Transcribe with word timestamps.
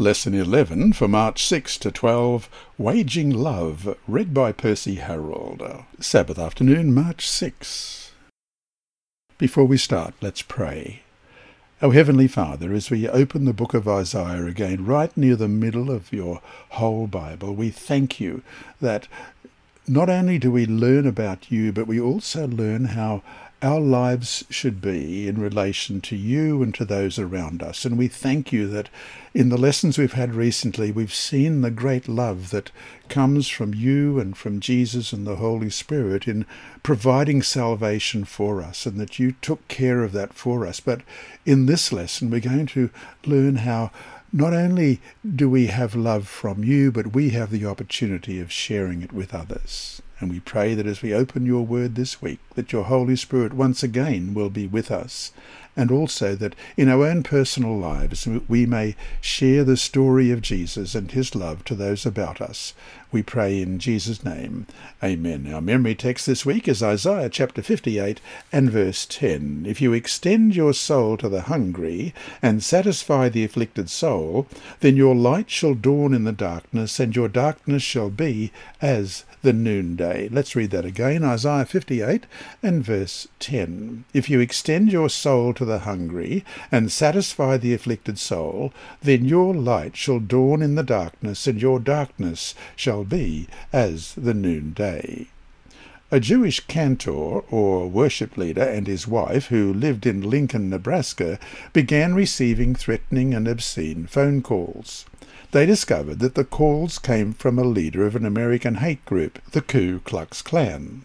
Lesson 0.00 0.32
11 0.32 0.94
for 0.94 1.08
March 1.08 1.44
6 1.44 1.76
to 1.76 1.90
12, 1.90 2.48
Waging 2.78 3.28
Love, 3.28 3.98
read 4.08 4.32
by 4.32 4.50
Percy 4.50 4.94
Harold. 4.94 5.62
Sabbath 6.00 6.38
afternoon, 6.38 6.94
March 6.94 7.28
6. 7.28 8.10
Before 9.36 9.66
we 9.66 9.76
start, 9.76 10.14
let's 10.22 10.40
pray. 10.40 11.02
Our 11.82 11.92
Heavenly 11.92 12.28
Father, 12.28 12.72
as 12.72 12.88
we 12.90 13.10
open 13.10 13.44
the 13.44 13.52
book 13.52 13.74
of 13.74 13.86
Isaiah 13.86 14.46
again, 14.46 14.86
right 14.86 15.14
near 15.18 15.36
the 15.36 15.48
middle 15.48 15.90
of 15.90 16.14
your 16.14 16.40
whole 16.70 17.06
Bible, 17.06 17.54
we 17.54 17.68
thank 17.68 18.18
you 18.18 18.40
that 18.80 19.06
not 19.86 20.08
only 20.08 20.38
do 20.38 20.50
we 20.50 20.64
learn 20.64 21.06
about 21.06 21.52
you, 21.52 21.72
but 21.72 21.86
we 21.86 22.00
also 22.00 22.48
learn 22.48 22.86
how 22.86 23.22
our 23.62 23.80
lives 23.80 24.44
should 24.48 24.80
be 24.80 25.28
in 25.28 25.38
relation 25.40 26.00
to 26.00 26.16
you 26.16 26.62
and 26.62 26.74
to 26.74 26.84
those 26.84 27.18
around 27.18 27.62
us. 27.62 27.84
And 27.84 27.98
we 27.98 28.08
thank 28.08 28.52
you 28.52 28.66
that 28.68 28.88
in 29.34 29.50
the 29.50 29.58
lessons 29.58 29.98
we've 29.98 30.14
had 30.14 30.34
recently, 30.34 30.90
we've 30.90 31.12
seen 31.12 31.60
the 31.60 31.70
great 31.70 32.08
love 32.08 32.50
that 32.50 32.70
comes 33.08 33.48
from 33.48 33.74
you 33.74 34.18
and 34.18 34.36
from 34.36 34.60
Jesus 34.60 35.12
and 35.12 35.26
the 35.26 35.36
Holy 35.36 35.68
Spirit 35.68 36.26
in 36.26 36.46
providing 36.82 37.42
salvation 37.42 38.24
for 38.24 38.62
us, 38.62 38.86
and 38.86 38.98
that 38.98 39.18
you 39.18 39.32
took 39.42 39.68
care 39.68 40.02
of 40.02 40.12
that 40.12 40.32
for 40.32 40.66
us. 40.66 40.80
But 40.80 41.02
in 41.44 41.66
this 41.66 41.92
lesson, 41.92 42.30
we're 42.30 42.40
going 42.40 42.66
to 42.66 42.90
learn 43.26 43.56
how 43.56 43.90
not 44.32 44.54
only 44.54 45.00
do 45.36 45.50
we 45.50 45.66
have 45.66 45.94
love 45.94 46.26
from 46.26 46.64
you, 46.64 46.90
but 46.90 47.14
we 47.14 47.30
have 47.30 47.50
the 47.50 47.66
opportunity 47.66 48.40
of 48.40 48.50
sharing 48.50 49.02
it 49.02 49.12
with 49.12 49.34
others. 49.34 50.00
And 50.20 50.30
we 50.30 50.40
pray 50.40 50.74
that 50.74 50.86
as 50.86 51.00
we 51.00 51.14
open 51.14 51.46
your 51.46 51.64
word 51.64 51.94
this 51.94 52.20
week, 52.20 52.40
that 52.54 52.72
your 52.72 52.84
Holy 52.84 53.16
Spirit 53.16 53.54
once 53.54 53.82
again 53.82 54.34
will 54.34 54.50
be 54.50 54.66
with 54.66 54.90
us, 54.90 55.32
and 55.74 55.90
also 55.90 56.36
that 56.36 56.54
in 56.76 56.90
our 56.90 57.06
own 57.06 57.22
personal 57.22 57.78
lives 57.78 58.28
we 58.46 58.66
may 58.66 58.96
share 59.22 59.64
the 59.64 59.78
story 59.78 60.30
of 60.30 60.42
Jesus 60.42 60.94
and 60.94 61.10
his 61.10 61.34
love 61.34 61.64
to 61.64 61.74
those 61.74 62.04
about 62.04 62.42
us. 62.42 62.74
We 63.12 63.24
pray 63.24 63.60
in 63.60 63.80
Jesus' 63.80 64.24
name. 64.24 64.68
Amen. 65.02 65.52
Our 65.52 65.60
memory 65.60 65.96
text 65.96 66.26
this 66.26 66.46
week 66.46 66.68
is 66.68 66.80
Isaiah 66.80 67.28
chapter 67.28 67.60
58 67.60 68.20
and 68.52 68.70
verse 68.70 69.04
10. 69.04 69.64
If 69.66 69.80
you 69.80 69.92
extend 69.92 70.54
your 70.54 70.72
soul 70.72 71.16
to 71.16 71.28
the 71.28 71.42
hungry 71.42 72.14
and 72.40 72.62
satisfy 72.62 73.28
the 73.28 73.42
afflicted 73.42 73.90
soul, 73.90 74.46
then 74.78 74.96
your 74.96 75.16
light 75.16 75.50
shall 75.50 75.74
dawn 75.74 76.14
in 76.14 76.22
the 76.22 76.30
darkness, 76.30 77.00
and 77.00 77.16
your 77.16 77.28
darkness 77.28 77.82
shall 77.82 78.10
be 78.10 78.52
as 78.80 79.24
the 79.42 79.52
noonday. 79.52 80.28
Let's 80.28 80.54
read 80.54 80.70
that 80.70 80.84
again. 80.84 81.24
Isaiah 81.24 81.64
58 81.64 82.26
and 82.62 82.84
verse 82.84 83.26
10. 83.38 84.04
If 84.12 84.28
you 84.28 84.38
extend 84.38 84.92
your 84.92 85.08
soul 85.08 85.54
to 85.54 85.64
the 85.64 85.80
hungry 85.80 86.44
and 86.70 86.92
satisfy 86.92 87.56
the 87.56 87.74
afflicted 87.74 88.18
soul, 88.18 88.72
then 89.02 89.24
your 89.24 89.54
light 89.54 89.96
shall 89.96 90.20
dawn 90.20 90.62
in 90.62 90.74
the 90.74 90.82
darkness, 90.82 91.46
and 91.46 91.60
your 91.60 91.80
darkness 91.80 92.54
shall 92.76 92.99
be 93.04 93.48
as 93.72 94.14
the 94.14 94.34
noonday. 94.34 95.28
A 96.10 96.20
Jewish 96.20 96.60
cantor 96.60 97.40
or 97.50 97.88
worship 97.88 98.36
leader 98.36 98.62
and 98.62 98.86
his 98.86 99.06
wife, 99.06 99.46
who 99.46 99.72
lived 99.72 100.06
in 100.06 100.28
Lincoln, 100.28 100.68
Nebraska, 100.68 101.38
began 101.72 102.14
receiving 102.14 102.74
threatening 102.74 103.32
and 103.32 103.46
obscene 103.46 104.06
phone 104.06 104.42
calls 104.42 105.04
they 105.52 105.66
discovered 105.66 106.20
that 106.20 106.36
the 106.36 106.44
calls 106.44 106.98
came 106.98 107.32
from 107.32 107.58
a 107.58 107.64
leader 107.64 108.06
of 108.06 108.14
an 108.14 108.24
American 108.24 108.76
hate 108.76 109.04
group, 109.04 109.40
the 109.50 109.60
Ku 109.60 110.00
Klux 110.00 110.42
Klan. 110.42 111.04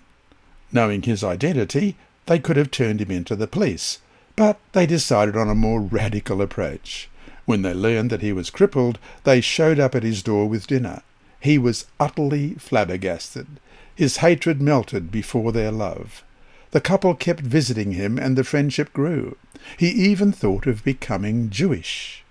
Knowing 0.72 1.02
his 1.02 1.24
identity, 1.24 1.96
they 2.28 2.38
could 2.38 2.58
have 2.58 2.70
turned 2.70 3.02
him 3.02 3.10
into 3.10 3.36
the 3.36 3.48
police, 3.48 4.00
but 4.36 4.60
they 4.74 4.86
decided 4.86 5.36
on 5.36 5.50
a 5.50 5.56
more 5.56 5.82
radical 5.82 6.42
approach. 6.42 7.10
When 7.46 7.64
they 7.64 7.74
learned 7.74 8.10
that 8.12 8.22
he 8.22 8.34
was 8.34 8.50
crippled, 8.50 9.00
they 9.24 9.42
showed 9.42 9.80
up 9.80 9.96
at 9.96 10.04
his 10.04 10.22
door 10.22 10.48
with 10.48 10.68
dinner. 10.68 11.02
He 11.46 11.60
was 11.60 11.86
utterly 12.00 12.56
flabbergasted. 12.56 13.46
His 13.94 14.18
hatred 14.18 14.64
melted 14.64 15.12
before 15.12 15.52
their 15.52 15.72
love. 15.72 16.24
The 16.72 16.82
couple 16.82 17.14
kept 17.14 17.42
visiting 17.42 17.92
him, 17.92 18.18
and 18.18 18.36
the 18.36 18.44
friendship 18.44 18.92
grew. 18.94 19.38
He 19.78 19.90
even 19.90 20.32
thought 20.32 20.66
of 20.66 20.84
becoming 20.84 21.52
Jewish. 21.52 22.24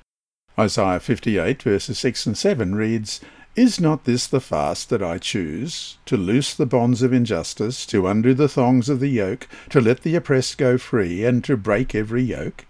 Isaiah 0.58 0.98
58 0.98 1.62
verses 1.62 1.96
6 2.00 2.26
and 2.26 2.36
7 2.36 2.74
reads, 2.74 3.20
Is 3.54 3.80
not 3.80 4.04
this 4.04 4.26
the 4.26 4.40
fast 4.40 4.90
that 4.90 5.00
I 5.00 5.18
choose, 5.18 5.96
to 6.06 6.16
loose 6.16 6.52
the 6.52 6.66
bonds 6.66 7.00
of 7.00 7.12
injustice, 7.12 7.86
to 7.86 8.08
undo 8.08 8.34
the 8.34 8.48
thongs 8.48 8.88
of 8.88 8.98
the 8.98 9.06
yoke, 9.06 9.46
to 9.70 9.80
let 9.80 10.02
the 10.02 10.16
oppressed 10.16 10.58
go 10.58 10.76
free, 10.76 11.24
and 11.24 11.44
to 11.44 11.56
break 11.56 11.94
every 11.94 12.24
yoke? 12.24 12.66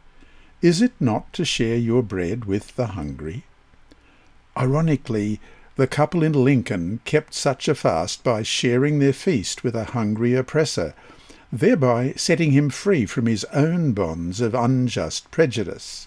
Is 0.60 0.82
it 0.82 0.92
not 1.00 1.32
to 1.32 1.46
share 1.46 1.78
your 1.78 2.02
bread 2.02 2.44
with 2.44 2.76
the 2.76 2.88
hungry? 2.88 3.44
Ironically, 4.56 5.40
the 5.76 5.86
couple 5.86 6.22
in 6.22 6.32
Lincoln 6.32 7.00
kept 7.04 7.34
such 7.34 7.68
a 7.68 7.74
fast 7.74 8.22
by 8.22 8.42
sharing 8.42 8.98
their 8.98 9.12
feast 9.12 9.64
with 9.64 9.74
a 9.74 9.84
hungry 9.84 10.34
oppressor, 10.34 10.94
thereby 11.52 12.12
setting 12.16 12.52
him 12.52 12.70
free 12.70 13.06
from 13.06 13.26
his 13.26 13.44
own 13.46 13.92
bonds 13.92 14.40
of 14.40 14.54
unjust 14.54 15.30
prejudice. 15.30 16.06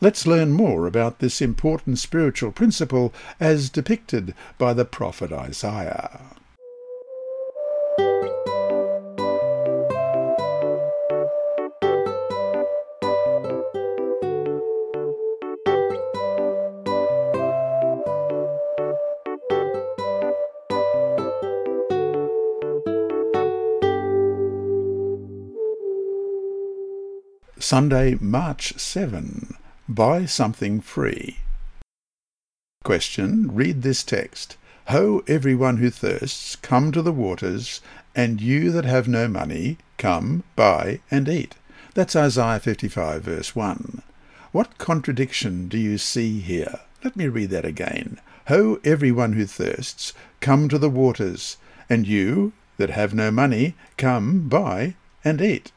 Let's 0.00 0.26
learn 0.26 0.52
more 0.52 0.86
about 0.86 1.18
this 1.18 1.40
important 1.40 1.98
spiritual 1.98 2.52
principle 2.52 3.12
as 3.40 3.70
depicted 3.70 4.34
by 4.56 4.72
the 4.72 4.84
prophet 4.84 5.32
Isaiah. 5.32 6.20
Sunday, 27.68 28.16
March 28.18 28.72
7. 28.78 29.54
Buy 29.86 30.24
something 30.24 30.80
free. 30.80 31.40
Question. 32.82 33.54
Read 33.54 33.82
this 33.82 34.02
text. 34.02 34.56
Ho, 34.86 35.22
everyone 35.28 35.76
who 35.76 35.90
thirsts, 35.90 36.56
come 36.56 36.92
to 36.92 37.02
the 37.02 37.12
waters, 37.12 37.82
and 38.14 38.40
you 38.40 38.70
that 38.70 38.86
have 38.86 39.06
no 39.06 39.28
money, 39.28 39.76
come, 39.98 40.44
buy, 40.56 41.00
and 41.10 41.28
eat. 41.28 41.56
That's 41.92 42.16
Isaiah 42.16 42.58
55, 42.58 43.24
verse 43.24 43.54
1. 43.54 44.00
What 44.52 44.78
contradiction 44.78 45.68
do 45.68 45.76
you 45.76 45.98
see 45.98 46.40
here? 46.40 46.80
Let 47.04 47.16
me 47.16 47.28
read 47.28 47.50
that 47.50 47.66
again. 47.66 48.18
Ho, 48.46 48.80
everyone 48.82 49.34
who 49.34 49.44
thirsts, 49.44 50.14
come 50.40 50.70
to 50.70 50.78
the 50.78 50.88
waters, 50.88 51.58
and 51.90 52.06
you 52.06 52.54
that 52.78 52.88
have 52.88 53.12
no 53.12 53.30
money, 53.30 53.74
come, 53.98 54.48
buy, 54.48 54.94
and 55.22 55.42
eat. 55.42 55.70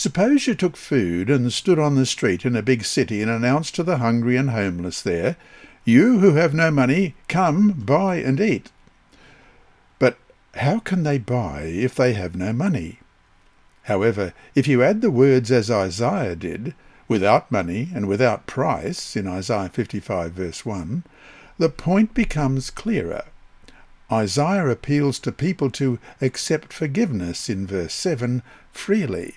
Suppose 0.00 0.46
you 0.46 0.54
took 0.54 0.78
food 0.78 1.28
and 1.28 1.52
stood 1.52 1.78
on 1.78 1.94
the 1.94 2.06
street 2.06 2.46
in 2.46 2.56
a 2.56 2.62
big 2.62 2.84
city 2.84 3.20
and 3.20 3.30
announced 3.30 3.74
to 3.74 3.82
the 3.82 3.98
hungry 3.98 4.38
and 4.38 4.48
homeless 4.48 5.02
there, 5.02 5.36
You 5.84 6.20
who 6.20 6.36
have 6.36 6.54
no 6.54 6.70
money, 6.70 7.16
come, 7.28 7.72
buy 7.72 8.16
and 8.16 8.40
eat. 8.40 8.72
But 9.98 10.16
how 10.54 10.78
can 10.78 11.02
they 11.02 11.18
buy 11.18 11.64
if 11.64 11.94
they 11.94 12.14
have 12.14 12.34
no 12.34 12.54
money? 12.54 13.00
However, 13.82 14.32
if 14.54 14.66
you 14.66 14.82
add 14.82 15.02
the 15.02 15.10
words 15.10 15.52
as 15.52 15.70
Isaiah 15.70 16.34
did, 16.34 16.74
without 17.06 17.52
money 17.52 17.90
and 17.94 18.08
without 18.08 18.46
price, 18.46 19.14
in 19.16 19.26
Isaiah 19.26 19.68
55 19.68 20.32
verse 20.32 20.64
1, 20.64 21.04
the 21.58 21.68
point 21.68 22.14
becomes 22.14 22.70
clearer. 22.70 23.24
Isaiah 24.10 24.66
appeals 24.66 25.18
to 25.18 25.30
people 25.30 25.70
to 25.72 25.98
accept 26.22 26.72
forgiveness 26.72 27.50
in 27.50 27.66
verse 27.66 27.92
7 27.92 28.42
freely, 28.72 29.34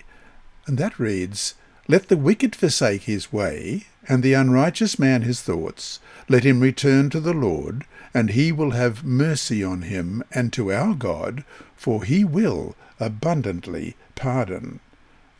and 0.66 0.78
that 0.78 0.98
reads, 0.98 1.54
Let 1.88 2.08
the 2.08 2.16
wicked 2.16 2.56
forsake 2.56 3.02
his 3.02 3.32
way, 3.32 3.86
and 4.08 4.22
the 4.22 4.34
unrighteous 4.34 4.98
man 4.98 5.22
his 5.22 5.40
thoughts. 5.42 6.00
Let 6.28 6.44
him 6.44 6.60
return 6.60 7.10
to 7.10 7.20
the 7.20 7.34
Lord, 7.34 7.84
and 8.12 8.30
he 8.30 8.52
will 8.52 8.70
have 8.70 9.04
mercy 9.04 9.62
on 9.62 9.82
him, 9.82 10.22
and 10.32 10.52
to 10.52 10.72
our 10.72 10.94
God, 10.94 11.44
for 11.76 12.04
he 12.04 12.24
will 12.24 12.76
abundantly 13.00 13.96
pardon. 14.14 14.80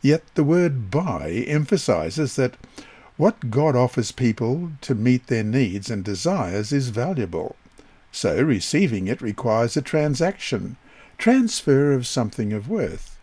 Yet 0.01 0.23
the 0.35 0.43
word 0.43 0.91
buy 0.91 1.45
emphasizes 1.47 2.35
that 2.35 2.55
what 3.17 3.49
God 3.49 3.75
offers 3.75 4.11
people 4.11 4.73
to 4.81 4.93
meet 4.93 5.27
their 5.27 5.43
needs 5.43 5.89
and 5.89 6.03
desires 6.03 6.71
is 6.71 6.89
valuable. 6.89 7.55
So 8.11 8.41
receiving 8.41 9.07
it 9.07 9.21
requires 9.21 9.75
a 9.75 9.81
transaction, 9.81 10.77
transfer 11.17 11.93
of 11.93 12.05
something 12.05 12.53
of 12.53 12.69
worth. 12.69 13.14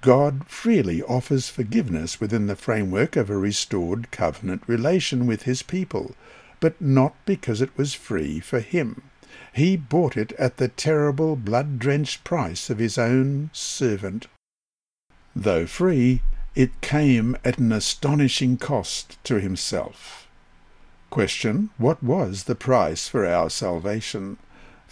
God 0.00 0.46
freely 0.46 1.02
offers 1.02 1.48
forgiveness 1.48 2.20
within 2.20 2.46
the 2.46 2.56
framework 2.56 3.16
of 3.16 3.28
a 3.28 3.36
restored 3.36 4.10
covenant 4.10 4.62
relation 4.66 5.26
with 5.26 5.42
his 5.42 5.62
people, 5.62 6.14
but 6.60 6.80
not 6.80 7.14
because 7.26 7.60
it 7.60 7.76
was 7.76 7.94
free 7.94 8.38
for 8.38 8.60
him. 8.60 9.02
He 9.52 9.76
bought 9.76 10.16
it 10.16 10.32
at 10.32 10.58
the 10.58 10.68
terrible 10.68 11.34
blood-drenched 11.34 12.22
price 12.22 12.70
of 12.70 12.78
his 12.78 12.96
own 12.96 13.50
servant. 13.52 14.28
Though 15.34 15.66
free, 15.66 16.22
it 16.54 16.80
came 16.80 17.36
at 17.44 17.58
an 17.58 17.72
astonishing 17.72 18.56
cost 18.56 19.22
to 19.24 19.40
himself. 19.40 20.28
Question. 21.10 21.70
What 21.78 22.02
was 22.02 22.44
the 22.44 22.54
price 22.54 23.08
for 23.08 23.26
our 23.26 23.50
salvation? 23.50 24.38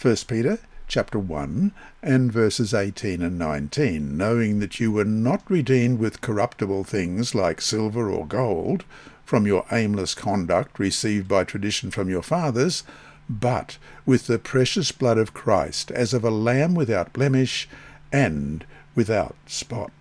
1 0.01 0.15
Peter 0.27 0.59
chapter 0.87 1.19
1 1.19 1.71
and 2.01 2.31
verses 2.31 2.73
18 2.73 3.21
and 3.21 3.37
19, 3.37 4.17
knowing 4.17 4.59
that 4.59 4.79
you 4.79 4.91
were 4.91 5.05
not 5.05 5.49
redeemed 5.49 5.99
with 5.99 6.21
corruptible 6.21 6.83
things 6.83 7.35
like 7.35 7.61
silver 7.61 8.09
or 8.09 8.25
gold 8.25 8.85
from 9.25 9.45
your 9.45 9.65
aimless 9.71 10.15
conduct 10.15 10.79
received 10.79 11.27
by 11.27 11.43
tradition 11.43 11.91
from 11.91 12.09
your 12.09 12.21
fathers, 12.21 12.83
but 13.29 13.77
with 14.05 14.27
the 14.27 14.39
precious 14.39 14.93
blood 14.93 15.17
of 15.17 15.33
Christ, 15.33 15.91
as 15.91 16.13
of 16.13 16.23
a 16.23 16.29
lamb 16.29 16.73
without 16.73 17.11
blemish 17.11 17.67
and 18.11 18.65
without 18.95 19.35
spot. 19.45 19.91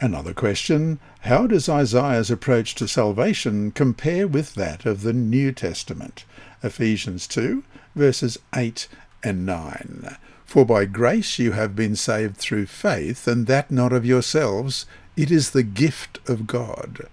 Another 0.00 0.34
question, 0.34 0.98
how 1.20 1.46
does 1.46 1.68
Isaiah's 1.68 2.28
approach 2.28 2.74
to 2.74 2.88
salvation 2.88 3.70
compare 3.70 4.26
with 4.26 4.54
that 4.54 4.84
of 4.84 5.02
the 5.02 5.12
New 5.12 5.52
Testament? 5.52 6.24
Ephesians 6.64 7.28
2, 7.28 7.62
verses 7.94 8.36
8 8.52 8.88
and 9.22 9.46
9. 9.46 10.16
For 10.52 10.66
by 10.66 10.84
grace 10.84 11.38
you 11.38 11.52
have 11.52 11.74
been 11.74 11.96
saved 11.96 12.36
through 12.36 12.66
faith, 12.66 13.26
and 13.26 13.46
that 13.46 13.70
not 13.70 13.90
of 13.90 14.04
yourselves, 14.04 14.84
it 15.16 15.30
is 15.30 15.52
the 15.52 15.62
gift 15.62 16.18
of 16.28 16.46
God, 16.46 17.08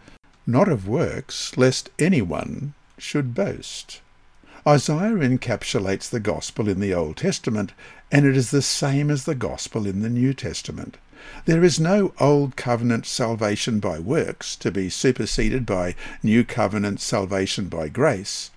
not 0.46 0.68
of 0.68 0.90
works, 0.90 1.56
lest 1.56 1.90
anyone 1.98 2.74
should 2.98 3.34
boast. 3.34 4.02
Isaiah 4.68 5.14
encapsulates 5.14 6.10
the 6.10 6.20
gospel 6.20 6.68
in 6.68 6.82
the 6.82 6.94
Old 6.94 7.16
Testament, 7.16 7.72
and 8.12 8.26
it 8.26 8.36
is 8.36 8.52
the 8.52 8.62
same 8.62 9.10
as 9.10 9.24
the 9.24 9.36
gospel 9.36 9.88
in 9.88 10.02
the 10.02 10.10
New 10.10 10.34
Testament. 10.34 10.98
There 11.46 11.64
is 11.64 11.80
no 11.80 12.14
Old 12.20 12.58
Covenant 12.58 13.06
salvation 13.06 13.80
by 13.80 14.00
works 14.00 14.58
to 14.58 14.70
be 14.70 14.90
superseded 14.90 15.66
by 15.66 15.96
New 16.22 16.44
Covenant 16.44 17.00
salvation 17.00 17.70
by 17.70 17.88
grace. 17.88 18.52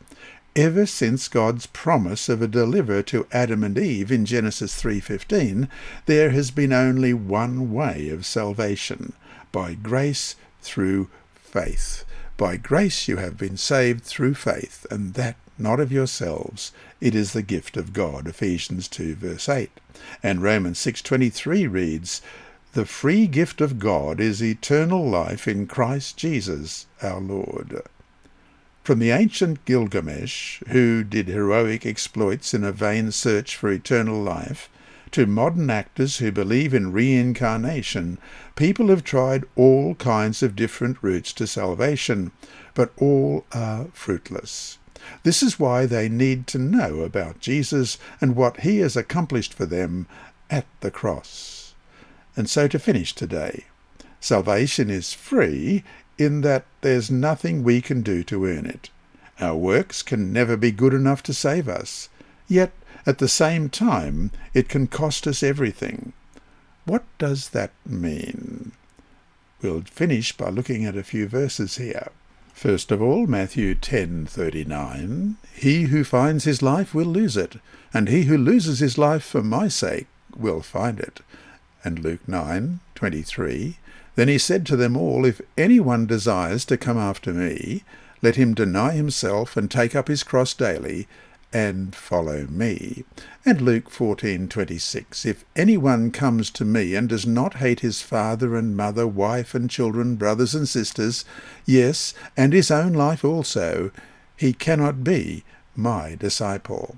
Ever 0.55 0.85
since 0.85 1.29
God's 1.29 1.65
promise 1.65 2.29
of 2.29 2.43
a 2.43 2.47
deliverer 2.47 3.03
to 3.05 3.27
Adam 3.33 3.65
and 3.65 3.79
Eve 3.79 4.13
in 4.13 4.27
Genesis 4.27 4.75
3:15, 4.75 5.67
there 6.05 6.29
has 6.29 6.51
been 6.51 6.75
only 6.75 7.15
one 7.15 7.73
way 7.73 8.11
of 8.11 8.27
salvation, 8.27 9.15
by 9.51 9.73
grace 9.73 10.37
through 10.61 11.09
faith. 11.35 12.05
By 12.37 12.59
grace 12.59 13.09
you 13.09 13.17
have 13.17 13.39
been 13.39 13.57
saved 13.57 14.05
through 14.05 14.35
faith, 14.35 14.85
and 14.91 15.15
that 15.15 15.37
not 15.57 15.81
of 15.81 15.91
yourselves. 15.91 16.73
It 17.01 17.15
is 17.15 17.33
the 17.33 17.41
gift 17.41 17.79
of 17.79 17.95
God. 17.95 18.29
Ephesians 18.29 18.89
2 18.89 19.15
verse 19.15 19.49
8. 19.49 19.71
And 20.23 20.43
Romans 20.43 20.79
6.23 20.79 21.67
reads, 21.67 22.21
the 22.75 22.87
free 22.87 23.27
gift 23.27 23.61
of 23.61 23.79
God 23.79 24.19
is 24.19 24.43
eternal 24.43 25.07
life 25.07 25.47
in 25.47 25.67
Christ 25.67 26.17
Jesus 26.17 26.87
our 27.03 27.21
Lord. 27.21 27.83
From 28.83 28.99
the 28.99 29.11
ancient 29.11 29.65
Gilgamesh, 29.65 30.61
who 30.69 31.05
did 31.05 31.29
heroic 31.29 31.87
exploits 31.87 32.53
in 32.53 32.65
a 32.65 32.73
vain 32.73 33.13
search 33.13 33.55
for 33.55 33.71
eternal 33.71 34.21
life, 34.21 34.69
to 35.13 35.25
modern 35.25 35.71
actors 35.71 36.19
who 36.19 36.33
believe 36.33 36.75
in 36.75 36.91
reincarnation, 36.91 38.19
people 38.57 38.89
have 38.89 39.05
tried 39.05 39.45
all 39.55 39.95
kinds 39.95 40.43
of 40.43 40.57
different 40.57 40.97
routes 41.01 41.33
to 41.35 41.47
salvation, 41.47 42.33
but 42.75 42.93
all 42.97 43.45
are 43.53 43.87
fruitless. 43.93 44.79
This 45.23 45.45
is 45.45 45.61
why 45.61 45.87
they 45.87 46.09
need 46.09 46.49
to 46.49 46.59
know 46.59 47.01
about 47.01 47.39
Jesus 47.39 47.99
and 48.21 48.35
what 48.35 48.61
he 48.61 48.79
has 48.79 48.97
accomplished 48.97 49.55
for 49.55 49.67
them 49.67 50.09
at 50.51 50.67
the 50.81 50.91
cross. 50.91 51.75
And 52.35 52.51
so 52.51 52.67
to 52.67 52.81
finish 52.81 53.15
today, 53.15 53.67
salvation 54.19 54.91
is 54.91 55.13
free 55.13 55.85
in 56.19 56.43
that 56.43 56.65
there's 56.81 57.11
nothing 57.11 57.63
we 57.63 57.81
can 57.81 58.03
do 58.03 58.23
to 58.25 58.47
earn 58.47 58.67
it. 58.67 58.91
Our 59.41 59.57
works 59.57 60.03
can 60.03 60.33
never 60.33 60.57
be 60.57 60.71
good 60.71 60.95
enough 60.95 61.23
to 61.25 61.35
save 61.35 61.69
us, 61.69 62.09
yet 62.49 62.73
at 63.07 63.19
the 63.19 63.29
same 63.29 63.69
time 63.69 64.31
it 64.55 64.69
can 64.69 64.87
cost 64.87 65.27
us 65.27 65.43
everything. 65.43 66.13
What 66.85 67.05
does 67.19 67.51
that 67.51 67.73
mean? 67.87 68.73
We'll 69.61 69.83
finish 69.83 70.37
by 70.37 70.51
looking 70.51 70.85
at 70.85 70.97
a 70.97 71.05
few 71.05 71.29
verses 71.29 71.77
here. 71.77 72.09
First 72.53 72.93
of 72.93 73.01
all, 73.01 73.27
Matthew 73.27 73.75
10:39, 73.75 75.37
He 75.55 75.85
who 75.85 76.05
finds 76.05 76.45
his 76.45 76.63
life 76.63 76.95
will 76.95 77.07
lose 77.07 77.37
it, 77.37 77.57
and 77.95 78.09
he 78.09 78.25
who 78.25 78.37
loses 78.37 78.81
his 78.81 78.99
life 78.99 79.25
for 79.25 79.43
my 79.43 79.69
sake 79.69 80.07
will 80.37 80.63
find 80.63 81.01
it 81.01 81.21
and 81.85 81.99
Luke 81.99 82.27
9:23. 82.29 83.77
Then 84.15 84.29
he 84.29 84.39
said 84.39 84.67
to 84.67 84.77
them 84.77 84.97
all, 84.97 85.25
If 85.25 85.41
anyone 85.57 86.07
desires 86.07 86.65
to 86.67 86.77
come 86.77 86.99
after 86.99 87.33
me, 87.33 87.83
let 88.21 88.37
him 88.37 88.55
deny 88.55 88.93
himself 88.93 89.57
and 89.57 89.71
take 89.71 89.97
up 89.97 90.09
his 90.09 90.23
cross 90.23 90.55
daily 90.55 91.09
and 91.53 91.95
follow 91.95 92.47
me. 92.49 93.05
And 93.45 93.61
Luke 93.61 93.91
14:26 93.91 95.27
If 95.27 95.45
anyone 95.55 96.11
comes 96.11 96.51
to 96.51 96.65
me 96.65 96.95
and 96.95 97.09
does 97.09 97.27
not 97.27 97.55
hate 97.55 97.81
his 97.81 98.01
father 98.01 98.57
and 98.57 98.77
mother, 98.77 99.07
wife 99.07 99.55
and 99.55 99.69
children, 99.69 100.17
brothers 100.17 100.55
and 100.55 100.69
sisters, 100.69 101.25
yes, 101.67 102.15
and 102.37 102.53
his 102.53 102.71
own 102.71 102.93
life 102.93 103.25
also, 103.25 103.91
he 104.37 104.53
cannot 104.53 105.05
be 105.05 105.45
my 105.77 106.15
disciple. 106.15 106.97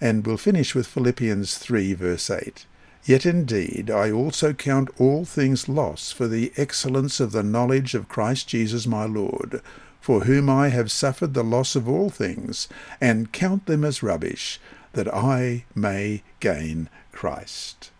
And 0.00 0.26
we'll 0.26 0.36
finish 0.36 0.74
with 0.74 0.86
Philippians 0.86 1.58
3 1.58 1.94
verse 1.94 2.30
8. 2.30 2.66
Yet 3.04 3.26
indeed 3.26 3.90
I 3.90 4.10
also 4.10 4.52
count 4.52 4.90
all 4.98 5.24
things 5.24 5.68
loss 5.68 6.12
for 6.12 6.28
the 6.28 6.52
excellence 6.56 7.20
of 7.20 7.32
the 7.32 7.42
knowledge 7.42 7.94
of 7.94 8.08
Christ 8.08 8.48
Jesus 8.48 8.86
my 8.86 9.04
Lord, 9.04 9.60
for 10.00 10.24
whom 10.24 10.50
I 10.50 10.68
have 10.68 10.90
suffered 10.90 11.34
the 11.34 11.44
loss 11.44 11.76
of 11.76 11.88
all 11.88 12.10
things, 12.10 12.68
and 13.00 13.32
count 13.32 13.66
them 13.66 13.84
as 13.84 14.02
rubbish, 14.02 14.60
that 14.94 15.12
I 15.12 15.64
may 15.74 16.22
gain 16.40 16.88
Christ. 17.12 17.91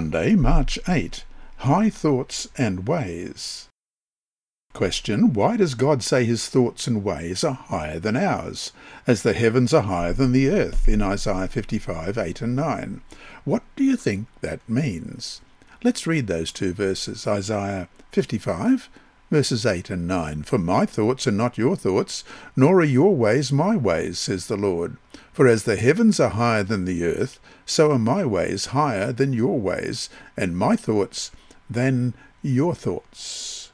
Monday, 0.00 0.34
March 0.34 0.78
8. 0.88 1.26
High 1.58 1.90
Thoughts 1.90 2.48
and 2.56 2.88
Ways. 2.88 3.68
Question. 4.72 5.34
Why 5.34 5.58
does 5.58 5.74
God 5.74 6.02
say 6.02 6.24
his 6.24 6.48
thoughts 6.48 6.86
and 6.86 7.04
ways 7.04 7.44
are 7.44 7.52
higher 7.52 8.00
than 8.00 8.16
ours, 8.16 8.72
as 9.06 9.22
the 9.22 9.34
heavens 9.34 9.74
are 9.74 9.82
higher 9.82 10.14
than 10.14 10.32
the 10.32 10.48
earth, 10.48 10.88
in 10.88 11.02
Isaiah 11.02 11.48
55, 11.48 12.16
8 12.16 12.40
and 12.40 12.56
9? 12.56 13.02
What 13.44 13.62
do 13.76 13.84
you 13.84 13.94
think 13.94 14.26
that 14.40 14.66
means? 14.66 15.42
Let's 15.84 16.06
read 16.06 16.28
those 16.28 16.50
two 16.50 16.72
verses, 16.72 17.26
Isaiah 17.26 17.86
55, 18.10 18.88
verses 19.30 19.64
8 19.64 19.90
and 19.90 20.08
9. 20.08 20.42
For 20.42 20.58
my 20.58 20.84
thoughts 20.84 21.26
are 21.26 21.32
not 21.32 21.56
your 21.56 21.76
thoughts, 21.76 22.24
nor 22.56 22.80
are 22.80 22.84
your 22.84 23.14
ways 23.14 23.52
my 23.52 23.76
ways, 23.76 24.18
says 24.18 24.46
the 24.46 24.56
Lord. 24.56 24.96
For 25.32 25.46
as 25.46 25.62
the 25.62 25.76
heavens 25.76 26.18
are 26.18 26.30
higher 26.30 26.62
than 26.62 26.84
the 26.84 27.04
earth, 27.04 27.38
so 27.64 27.92
are 27.92 27.98
my 27.98 28.24
ways 28.24 28.66
higher 28.66 29.12
than 29.12 29.32
your 29.32 29.60
ways, 29.60 30.10
and 30.36 30.56
my 30.56 30.76
thoughts 30.76 31.30
than 31.68 32.14
your 32.42 32.74
thoughts. 32.74 33.70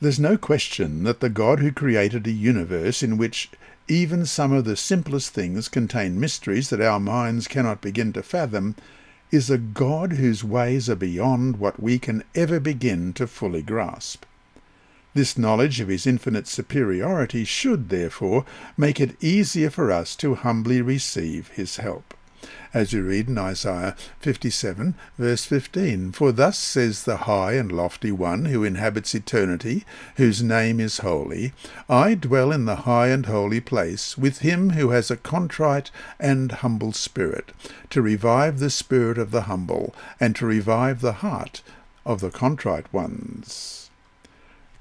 There's 0.00 0.18
no 0.18 0.36
question 0.36 1.04
that 1.04 1.20
the 1.20 1.28
God 1.28 1.60
who 1.60 1.72
created 1.72 2.26
a 2.26 2.32
universe 2.32 3.02
in 3.02 3.18
which 3.18 3.50
even 3.88 4.26
some 4.26 4.52
of 4.52 4.64
the 4.64 4.76
simplest 4.76 5.32
things 5.32 5.68
contain 5.68 6.20
mysteries 6.20 6.70
that 6.70 6.80
our 6.80 7.00
minds 7.00 7.48
cannot 7.48 7.80
begin 7.80 8.12
to 8.12 8.22
fathom, 8.22 8.76
is 9.30 9.50
a 9.50 9.58
God 9.58 10.12
whose 10.12 10.44
ways 10.44 10.88
are 10.88 10.96
beyond 10.96 11.58
what 11.58 11.82
we 11.82 11.98
can 11.98 12.22
ever 12.34 12.60
begin 12.60 13.12
to 13.14 13.26
fully 13.26 13.62
grasp. 13.62 14.24
This 15.18 15.36
knowledge 15.36 15.80
of 15.80 15.88
his 15.88 16.06
infinite 16.06 16.46
superiority 16.46 17.42
should, 17.42 17.88
therefore, 17.88 18.44
make 18.76 19.00
it 19.00 19.20
easier 19.20 19.68
for 19.68 19.90
us 19.90 20.14
to 20.14 20.36
humbly 20.36 20.80
receive 20.80 21.48
his 21.48 21.78
help. 21.78 22.14
As 22.72 22.92
you 22.92 23.02
read 23.02 23.26
in 23.26 23.36
Isaiah 23.36 23.96
57, 24.20 24.94
verse 25.18 25.44
15, 25.44 26.12
For 26.12 26.30
thus 26.30 26.56
says 26.56 27.02
the 27.02 27.16
high 27.16 27.54
and 27.54 27.72
lofty 27.72 28.12
one 28.12 28.44
who 28.44 28.62
inhabits 28.62 29.12
eternity, 29.12 29.84
whose 30.18 30.40
name 30.40 30.78
is 30.78 30.98
holy, 30.98 31.52
I 31.88 32.14
dwell 32.14 32.52
in 32.52 32.66
the 32.66 32.86
high 32.86 33.08
and 33.08 33.26
holy 33.26 33.60
place, 33.60 34.16
with 34.16 34.38
him 34.38 34.70
who 34.70 34.90
has 34.90 35.10
a 35.10 35.16
contrite 35.16 35.90
and 36.20 36.52
humble 36.52 36.92
spirit, 36.92 37.50
to 37.90 38.00
revive 38.00 38.60
the 38.60 38.70
spirit 38.70 39.18
of 39.18 39.32
the 39.32 39.50
humble, 39.50 39.92
and 40.20 40.36
to 40.36 40.46
revive 40.46 41.00
the 41.00 41.14
heart 41.14 41.60
of 42.06 42.20
the 42.20 42.30
contrite 42.30 42.92
ones. 42.92 43.87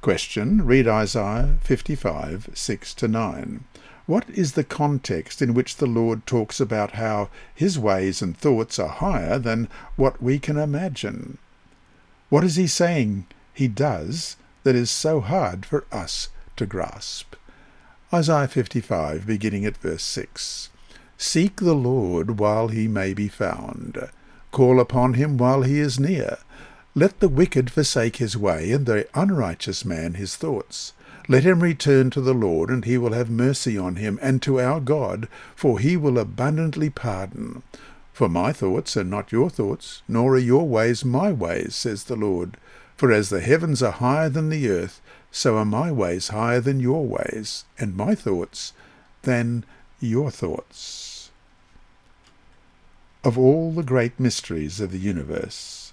Question. 0.01 0.65
Read 0.65 0.87
Isaiah 0.87 1.57
55, 1.61 2.49
6 2.53 2.93
to 2.93 3.07
9. 3.07 3.63
What 4.05 4.29
is 4.29 4.53
the 4.53 4.63
context 4.63 5.41
in 5.41 5.53
which 5.53 5.77
the 5.77 5.85
Lord 5.85 6.25
talks 6.25 6.59
about 6.59 6.91
how 6.91 7.29
his 7.53 7.77
ways 7.77 8.21
and 8.21 8.37
thoughts 8.37 8.79
are 8.79 8.87
higher 8.87 9.37
than 9.37 9.67
what 9.95 10.21
we 10.21 10.39
can 10.39 10.57
imagine? 10.57 11.37
What 12.29 12.43
is 12.43 12.55
he 12.55 12.67
saying 12.67 13.25
he 13.53 13.67
does 13.67 14.37
that 14.63 14.75
is 14.75 14.91
so 14.91 15.21
hard 15.21 15.65
for 15.65 15.85
us 15.91 16.29
to 16.57 16.65
grasp. 16.65 17.35
Isaiah 18.13 18.47
55, 18.47 19.25
beginning 19.25 19.65
at 19.65 19.77
verse 19.77 20.03
6. 20.03 20.69
Seek 21.17 21.55
the 21.57 21.73
Lord 21.73 22.37
while 22.39 22.67
he 22.67 22.87
may 22.87 23.13
be 23.13 23.29
found. 23.29 24.09
Call 24.51 24.79
upon 24.79 25.13
him 25.13 25.37
while 25.37 25.61
he 25.61 25.79
is 25.79 25.99
near. 25.99 26.37
Let 26.97 27.19
the 27.19 27.29
wicked 27.29 27.69
forsake 27.69 28.15
his 28.15 28.35
way, 28.35 28.71
and 28.71 28.87
the 28.87 29.07
unrighteous 29.13 29.85
man 29.85 30.15
his 30.15 30.35
thoughts. 30.35 30.93
Let 31.27 31.43
him 31.43 31.59
return 31.59 32.09
to 32.09 32.21
the 32.21 32.33
Lord, 32.33 32.71
and 32.71 32.83
he 32.85 32.97
will 32.97 33.13
have 33.13 33.29
mercy 33.29 33.77
on 33.77 33.97
him, 33.97 34.17
and 34.19 34.41
to 34.41 34.59
our 34.59 34.79
God, 34.79 35.27
for 35.55 35.77
he 35.77 35.95
will 35.95 36.17
abundantly 36.17 36.89
pardon. 36.89 37.61
For 38.13 38.27
my 38.27 38.51
thoughts 38.51 38.97
are 38.97 39.03
not 39.03 39.31
your 39.31 39.51
thoughts, 39.51 40.01
nor 40.07 40.33
are 40.33 40.39
your 40.39 40.67
ways 40.67 41.05
my 41.05 41.31
ways, 41.31 41.75
says 41.75 42.05
the 42.05 42.15
Lord. 42.15 42.57
For 42.95 43.11
as 43.11 43.29
the 43.29 43.41
heavens 43.41 43.83
are 43.83 43.91
higher 43.91 44.27
than 44.27 44.49
the 44.49 44.67
earth, 44.67 44.99
so 45.31 45.55
are 45.55 45.65
my 45.65 45.91
ways 45.91 46.29
higher 46.29 46.61
than 46.61 46.79
your 46.79 47.05
ways, 47.05 47.65
and 47.77 47.95
my 47.95 48.15
thoughts 48.15 48.73
than 49.21 49.65
your 49.99 50.31
thoughts. 50.31 51.29
Of 53.23 53.37
all 53.37 53.71
the 53.71 53.83
great 53.83 54.19
mysteries 54.19 54.79
of 54.79 54.91
the 54.91 54.97
universe, 54.97 55.86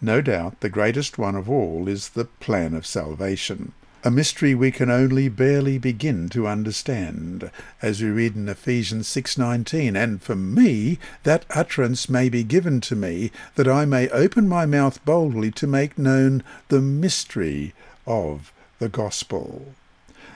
no 0.00 0.20
doubt 0.20 0.60
the 0.60 0.68
greatest 0.68 1.18
one 1.18 1.34
of 1.34 1.48
all 1.50 1.88
is 1.88 2.10
the 2.10 2.24
plan 2.24 2.74
of 2.74 2.86
salvation 2.86 3.72
a 4.04 4.10
mystery 4.12 4.54
we 4.54 4.70
can 4.70 4.88
only 4.88 5.28
barely 5.28 5.76
begin 5.76 6.28
to 6.28 6.46
understand, 6.46 7.50
as 7.82 8.00
we 8.00 8.08
read 8.08 8.36
in 8.36 8.48
Ephesians 8.48 9.08
6:19, 9.08 9.96
and 9.96 10.22
for 10.22 10.36
me 10.36 11.00
that 11.24 11.44
utterance 11.50 12.08
may 12.08 12.28
be 12.28 12.44
given 12.44 12.80
to 12.80 12.94
me, 12.94 13.32
that 13.56 13.66
I 13.66 13.84
may 13.86 14.08
open 14.10 14.48
my 14.48 14.66
mouth 14.66 15.04
boldly 15.04 15.50
to 15.50 15.66
make 15.66 15.98
known 15.98 16.44
the 16.68 16.80
mystery 16.80 17.74
of 18.06 18.52
the 18.78 18.88
gospel. 18.88 19.74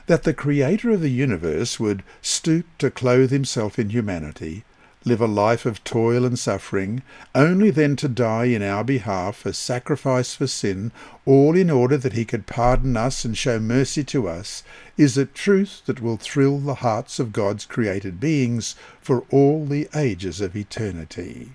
That 0.07 0.25
the 0.25 0.35
Creator 0.35 0.90
of 0.90 1.00
the 1.00 1.09
universe 1.09 1.78
would 1.78 2.02
stoop 2.21 2.66
to 2.78 2.90
clothe 2.90 3.31
himself 3.31 3.78
in 3.78 3.90
humanity, 3.90 4.64
live 5.05 5.21
a 5.21 5.27
life 5.27 5.67
of 5.67 5.83
toil 5.85 6.25
and 6.25 6.39
suffering, 6.39 7.03
only 7.35 7.71
then 7.71 7.97
to 7.97 8.09
die 8.09 8.45
in 8.45 8.63
our 8.63 8.85
behalf 8.85 9.45
as 9.45 9.59
sacrifice 9.59 10.35
for 10.35 10.47
sin, 10.47 10.93
all 11.27 11.57
in 11.57 11.71
order 11.71 11.97
that 11.97 12.13
he 12.13 12.25
could 12.25 12.47
pardon 12.47 12.97
us 12.97 13.25
and 13.25 13.37
show 13.37 13.59
mercy 13.59 14.05
to 14.05 14.29
us, 14.29 14.63
is 14.97 15.19
a 15.19 15.27
truth 15.27 15.83
that 15.87 16.01
will 16.01 16.17
thrill 16.17 16.59
the 16.59 16.77
hearts 16.77 17.19
of 17.19 17.33
God's 17.33 17.65
created 17.65 18.21
beings 18.21 18.75
for 19.01 19.25
all 19.31 19.67
the 19.67 19.89
ages 19.95 20.41
of 20.41 20.55
eternity. 20.55 21.53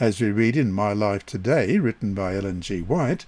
As 0.00 0.20
we 0.20 0.30
read 0.30 0.56
in 0.56 0.72
My 0.72 0.92
Life 0.92 1.24
Today, 1.24 1.78
written 1.78 2.14
by 2.14 2.34
Ellen 2.34 2.60
G. 2.60 2.80
White, 2.80 3.24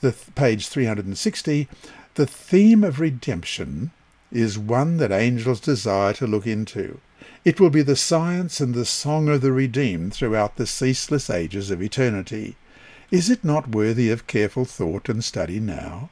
the 0.00 0.12
th- 0.12 0.34
page 0.34 0.68
360, 0.68 1.68
the 2.14 2.26
theme 2.26 2.84
of 2.84 3.00
redemption 3.00 3.92
is 4.30 4.58
one 4.58 4.98
that 4.98 5.12
angels 5.12 5.60
desire 5.60 6.12
to 6.12 6.26
look 6.26 6.46
into. 6.46 7.00
It 7.48 7.60
will 7.60 7.70
be 7.70 7.80
the 7.80 7.96
science 7.96 8.60
and 8.60 8.74
the 8.74 8.84
song 8.84 9.30
of 9.30 9.40
the 9.40 9.52
redeemed 9.52 10.12
throughout 10.12 10.56
the 10.56 10.66
ceaseless 10.66 11.30
ages 11.30 11.70
of 11.70 11.80
eternity. 11.80 12.56
Is 13.10 13.30
it 13.30 13.42
not 13.42 13.74
worthy 13.74 14.10
of 14.10 14.26
careful 14.26 14.66
thought 14.66 15.08
and 15.08 15.24
study 15.24 15.58
now? 15.58 16.10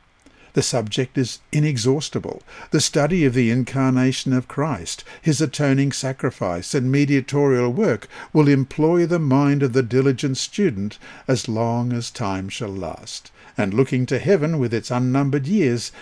The 0.54 0.62
subject 0.62 1.18
is 1.18 1.40
inexhaustible. 1.52 2.42
The 2.70 2.80
study 2.80 3.26
of 3.26 3.34
the 3.34 3.50
incarnation 3.50 4.32
of 4.32 4.48
Christ, 4.48 5.04
his 5.20 5.42
atoning 5.42 5.92
sacrifice, 5.92 6.74
and 6.74 6.90
mediatorial 6.90 7.70
work 7.70 8.08
will 8.32 8.48
employ 8.48 9.04
the 9.04 9.18
mind 9.18 9.62
of 9.62 9.74
the 9.74 9.82
diligent 9.82 10.38
student 10.38 10.98
as 11.28 11.50
long 11.50 11.92
as 11.92 12.10
time 12.10 12.48
shall 12.48 12.70
last. 12.72 13.30
And 13.58 13.74
looking 13.74 14.06
to 14.06 14.18
heaven 14.18 14.58
with 14.58 14.72
its 14.72 14.90
unnumbered 14.90 15.46
years, 15.46 15.92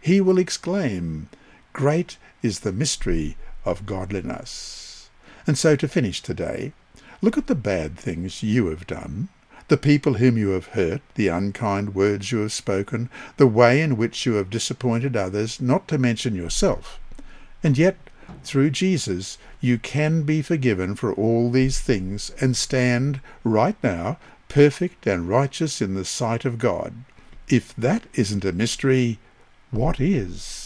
he 0.00 0.20
will 0.20 0.38
exclaim, 0.38 1.28
Great 1.72 2.18
is 2.40 2.60
the 2.60 2.70
mystery 2.70 3.36
of 3.66 3.84
godliness. 3.84 5.10
And 5.46 5.58
so 5.58 5.76
to 5.76 5.88
finish 5.88 6.22
today, 6.22 6.72
look 7.20 7.36
at 7.36 7.46
the 7.46 7.54
bad 7.54 7.98
things 7.98 8.42
you 8.42 8.66
have 8.66 8.86
done, 8.86 9.28
the 9.68 9.76
people 9.76 10.14
whom 10.14 10.38
you 10.38 10.50
have 10.50 10.68
hurt, 10.68 11.02
the 11.14 11.28
unkind 11.28 11.94
words 11.94 12.30
you 12.30 12.38
have 12.38 12.52
spoken, 12.52 13.10
the 13.36 13.46
way 13.46 13.80
in 13.82 13.96
which 13.96 14.24
you 14.24 14.34
have 14.34 14.50
disappointed 14.50 15.16
others, 15.16 15.60
not 15.60 15.88
to 15.88 15.98
mention 15.98 16.34
yourself. 16.34 17.00
And 17.62 17.76
yet, 17.76 17.96
through 18.44 18.70
Jesus, 18.70 19.38
you 19.60 19.78
can 19.78 20.22
be 20.22 20.42
forgiven 20.42 20.94
for 20.94 21.12
all 21.12 21.50
these 21.50 21.80
things 21.80 22.30
and 22.40 22.56
stand 22.56 23.20
right 23.44 23.76
now 23.82 24.18
perfect 24.48 25.06
and 25.06 25.28
righteous 25.28 25.82
in 25.82 25.94
the 25.94 26.04
sight 26.04 26.44
of 26.44 26.58
God. 26.58 26.94
If 27.48 27.74
that 27.76 28.04
isn't 28.14 28.44
a 28.44 28.52
mystery, 28.52 29.18
what 29.70 30.00
is? 30.00 30.65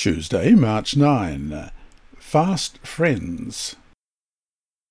Tuesday, 0.00 0.54
March 0.54 0.96
9. 0.96 1.70
Fast 2.16 2.78
Friends. 2.78 3.76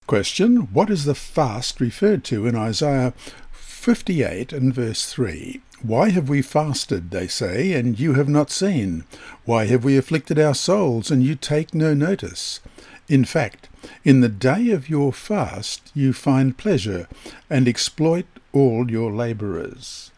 Question. 0.05 0.71
What 0.71 0.91
is 0.91 1.05
the 1.05 1.15
fast 1.15 1.81
referred 1.81 2.23
to 2.25 2.45
in 2.45 2.55
Isaiah 2.55 3.15
58 3.51 4.53
and 4.53 4.71
verse 4.71 5.11
3? 5.11 5.61
Why 5.81 6.09
have 6.09 6.29
we 6.29 6.43
fasted, 6.43 7.09
they 7.09 7.25
say, 7.25 7.73
and 7.73 7.99
you 7.99 8.13
have 8.13 8.29
not 8.29 8.51
seen? 8.51 9.03
Why 9.45 9.65
have 9.65 9.83
we 9.83 9.97
afflicted 9.97 10.37
our 10.37 10.53
souls, 10.53 11.09
and 11.09 11.23
you 11.23 11.33
take 11.33 11.73
no 11.73 11.95
notice? 11.95 12.59
In 13.07 13.25
fact, 13.25 13.67
in 14.03 14.21
the 14.21 14.29
day 14.29 14.69
of 14.69 14.91
your 14.91 15.11
fast 15.11 15.91
you 15.95 16.13
find 16.13 16.55
pleasure, 16.55 17.07
and 17.49 17.67
exploit 17.67 18.27
all 18.53 18.91
your 18.91 19.11
labourers. 19.11 20.11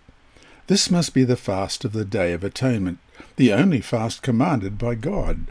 This 0.68 0.92
must 0.92 1.14
be 1.14 1.24
the 1.24 1.38
fast 1.38 1.86
of 1.86 1.94
the 1.94 2.04
Day 2.04 2.34
of 2.34 2.44
Atonement, 2.44 3.00
the 3.36 3.54
only 3.54 3.82
fast 3.82 4.22
commanded 4.22 4.78
by 4.78 4.96
God. 4.96 5.48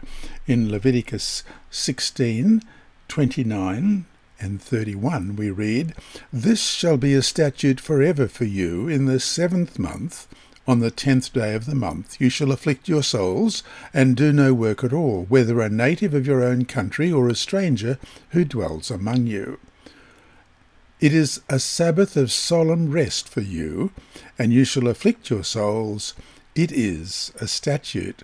In 0.47 0.71
Leviticus 0.71 1.43
16, 1.69 2.61
29 3.07 4.05
and 4.39 4.61
31 4.61 5.35
we 5.35 5.51
read, 5.51 5.93
This 6.31 6.61
shall 6.61 6.97
be 6.97 7.13
a 7.13 7.21
statute 7.21 7.79
forever 7.79 8.27
for 8.27 8.45
you 8.45 8.87
in 8.87 9.05
the 9.05 9.19
seventh 9.19 9.77
month, 9.77 10.27
on 10.67 10.79
the 10.79 10.91
tenth 10.91 11.33
day 11.33 11.55
of 11.55 11.65
the 11.65 11.75
month 11.75 12.21
you 12.21 12.29
shall 12.29 12.51
afflict 12.51 12.87
your 12.87 13.03
souls, 13.03 13.63
and 13.93 14.15
do 14.15 14.31
no 14.31 14.53
work 14.53 14.83
at 14.83 14.93
all, 14.93 15.25
whether 15.27 15.59
a 15.59 15.69
native 15.69 16.13
of 16.13 16.27
your 16.27 16.43
own 16.43 16.65
country 16.65 17.11
or 17.11 17.27
a 17.27 17.35
stranger 17.35 17.97
who 18.29 18.45
dwells 18.45 18.91
among 18.91 19.27
you. 19.27 19.59
It 20.99 21.13
is 21.15 21.41
a 21.49 21.57
Sabbath 21.57 22.15
of 22.15 22.31
solemn 22.31 22.91
rest 22.91 23.27
for 23.27 23.41
you, 23.41 23.91
and 24.37 24.53
you 24.53 24.63
shall 24.63 24.87
afflict 24.87 25.31
your 25.31 25.43
souls, 25.43 26.13
it 26.55 26.71
is 26.71 27.31
a 27.39 27.47
statute 27.47 28.23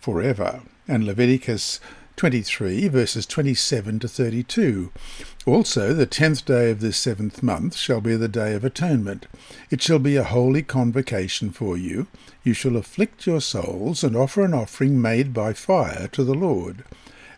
forever. 0.00 0.62
And 0.88 1.04
Leviticus 1.04 1.80
23, 2.16 2.88
verses 2.88 3.24
27 3.26 3.98
to 4.00 4.08
32. 4.08 4.92
Also, 5.46 5.92
the 5.94 6.06
tenth 6.06 6.44
day 6.44 6.70
of 6.70 6.80
this 6.80 6.96
seventh 6.96 7.42
month 7.42 7.74
shall 7.74 8.00
be 8.00 8.14
the 8.14 8.28
day 8.28 8.54
of 8.54 8.64
atonement. 8.64 9.26
It 9.70 9.82
shall 9.82 9.98
be 9.98 10.16
a 10.16 10.24
holy 10.24 10.62
convocation 10.62 11.50
for 11.50 11.76
you. 11.76 12.06
You 12.44 12.52
shall 12.52 12.76
afflict 12.76 13.26
your 13.26 13.40
souls, 13.40 14.04
and 14.04 14.14
offer 14.14 14.44
an 14.44 14.54
offering 14.54 15.00
made 15.00 15.32
by 15.32 15.52
fire 15.52 16.08
to 16.08 16.22
the 16.22 16.34
Lord. 16.34 16.84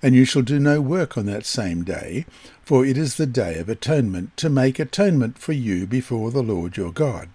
And 0.03 0.15
you 0.15 0.25
shall 0.25 0.43
do 0.43 0.59
no 0.59 0.81
work 0.81 1.17
on 1.17 1.27
that 1.27 1.47
same 1.47 1.83
day, 1.83 2.27
for 2.63 2.85
it 2.85 2.99
is 2.99 3.17
the 3.17 3.27
day 3.27 3.59
of 3.59 3.69
atonement, 3.69 4.37
to 4.39 4.51
make 4.51 4.79
atonement 4.79 5.39
for 5.39 5.53
you 5.53 5.87
before 5.87 6.31
the 6.31 6.43
Lord 6.43 6.77
your 6.77 6.93
God. 6.93 7.31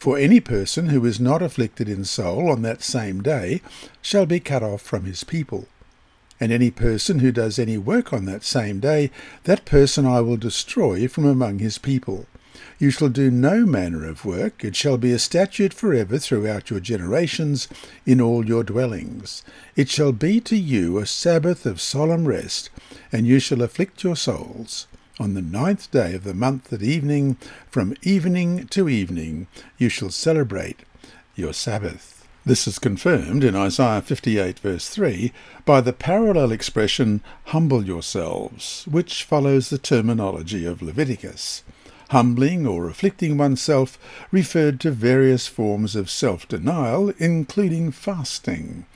For 0.00 0.16
any 0.16 0.40
person 0.40 0.88
who 0.88 1.04
is 1.04 1.20
not 1.20 1.42
afflicted 1.42 1.86
in 1.86 2.06
soul 2.06 2.50
on 2.50 2.62
that 2.62 2.82
same 2.82 3.22
day 3.22 3.60
shall 4.00 4.24
be 4.24 4.40
cut 4.40 4.62
off 4.62 4.80
from 4.80 5.04
his 5.04 5.24
people. 5.24 5.68
And 6.40 6.50
any 6.50 6.70
person 6.70 7.18
who 7.18 7.30
does 7.30 7.58
any 7.58 7.76
work 7.76 8.10
on 8.10 8.24
that 8.24 8.42
same 8.42 8.80
day, 8.80 9.10
that 9.44 9.66
person 9.66 10.06
I 10.06 10.22
will 10.22 10.38
destroy 10.38 11.06
from 11.06 11.26
among 11.26 11.58
his 11.58 11.76
people. 11.76 12.24
You 12.78 12.90
shall 12.90 13.10
do 13.10 13.30
no 13.30 13.66
manner 13.66 14.08
of 14.08 14.24
work, 14.24 14.64
it 14.64 14.74
shall 14.74 14.96
be 14.96 15.12
a 15.12 15.18
statute 15.18 15.74
forever 15.74 16.16
throughout 16.16 16.70
your 16.70 16.80
generations 16.80 17.68
in 18.06 18.22
all 18.22 18.46
your 18.46 18.64
dwellings. 18.64 19.42
It 19.76 19.90
shall 19.90 20.12
be 20.12 20.40
to 20.40 20.56
you 20.56 20.96
a 20.96 21.04
Sabbath 21.04 21.66
of 21.66 21.78
solemn 21.78 22.26
rest, 22.26 22.70
and 23.12 23.26
you 23.26 23.38
shall 23.38 23.60
afflict 23.60 24.02
your 24.02 24.16
souls. 24.16 24.86
On 25.20 25.34
the 25.34 25.42
ninth 25.42 25.90
day 25.90 26.14
of 26.14 26.24
the 26.24 26.32
month 26.32 26.72
at 26.72 26.80
evening, 26.80 27.36
from 27.68 27.94
evening 28.00 28.66
to 28.68 28.88
evening, 28.88 29.48
you 29.76 29.90
shall 29.90 30.08
celebrate 30.08 30.78
your 31.36 31.52
Sabbath. 31.52 32.26
This 32.46 32.66
is 32.66 32.78
confirmed 32.78 33.44
in 33.44 33.54
Isaiah 33.54 34.00
58 34.00 34.60
verse 34.60 34.88
3 34.88 35.30
by 35.66 35.82
the 35.82 35.92
parallel 35.92 36.52
expression, 36.52 37.20
humble 37.44 37.84
yourselves, 37.84 38.86
which 38.90 39.24
follows 39.24 39.68
the 39.68 39.76
terminology 39.76 40.64
of 40.64 40.80
Leviticus. 40.80 41.64
Humbling 42.08 42.66
or 42.66 42.88
afflicting 42.88 43.36
oneself 43.36 43.98
referred 44.30 44.80
to 44.80 44.90
various 44.90 45.46
forms 45.46 45.94
of 45.94 46.08
self-denial, 46.08 47.12
including 47.18 47.90
fasting 47.90 48.86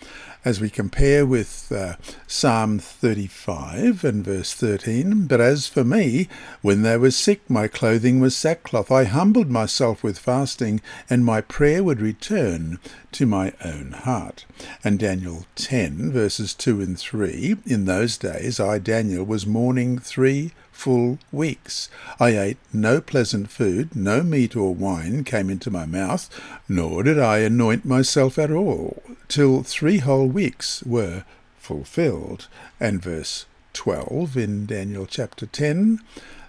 as 0.44 0.60
we 0.60 0.68
compare 0.68 1.24
with 1.24 1.72
uh, 1.72 1.94
Psalm 2.26 2.78
35 2.78 4.04
and 4.04 4.24
verse 4.24 4.52
13. 4.52 5.26
But 5.26 5.40
as 5.40 5.66
for 5.66 5.84
me, 5.84 6.28
when 6.60 6.82
they 6.82 6.96
were 6.96 7.10
sick, 7.10 7.48
my 7.48 7.66
clothing 7.66 8.20
was 8.20 8.36
sackcloth. 8.36 8.90
I 8.90 9.04
humbled 9.04 9.50
myself 9.50 10.02
with 10.02 10.18
fasting, 10.18 10.80
and 11.08 11.24
my 11.24 11.40
prayer 11.40 11.82
would 11.82 12.00
return 12.00 12.78
to 13.12 13.26
my 13.26 13.52
own 13.64 13.92
heart. 13.92 14.44
And 14.82 14.98
Daniel 14.98 15.46
10, 15.54 16.12
verses 16.12 16.52
2 16.54 16.80
and 16.80 16.98
3. 16.98 17.56
In 17.66 17.86
those 17.86 18.18
days, 18.18 18.60
I, 18.60 18.78
Daniel, 18.78 19.24
was 19.24 19.46
mourning 19.46 19.98
three 19.98 20.52
full 20.74 21.18
weeks. 21.32 21.88
I 22.20 22.36
ate 22.36 22.58
no 22.72 23.00
pleasant 23.00 23.50
food, 23.50 23.96
no 23.96 24.22
meat 24.22 24.54
or 24.56 24.74
wine 24.74 25.24
came 25.24 25.48
into 25.48 25.70
my 25.70 25.86
mouth, 25.86 26.28
nor 26.68 27.02
did 27.02 27.18
I 27.18 27.38
anoint 27.38 27.84
myself 27.84 28.38
at 28.38 28.50
all, 28.50 29.02
till 29.28 29.62
three 29.62 29.98
whole 29.98 30.26
weeks 30.26 30.82
were 30.82 31.24
fulfilled. 31.58 32.48
And 32.78 33.00
verse 33.00 33.46
12 33.72 34.36
in 34.36 34.66
Daniel 34.66 35.06
chapter 35.06 35.46
10. 35.46 36.00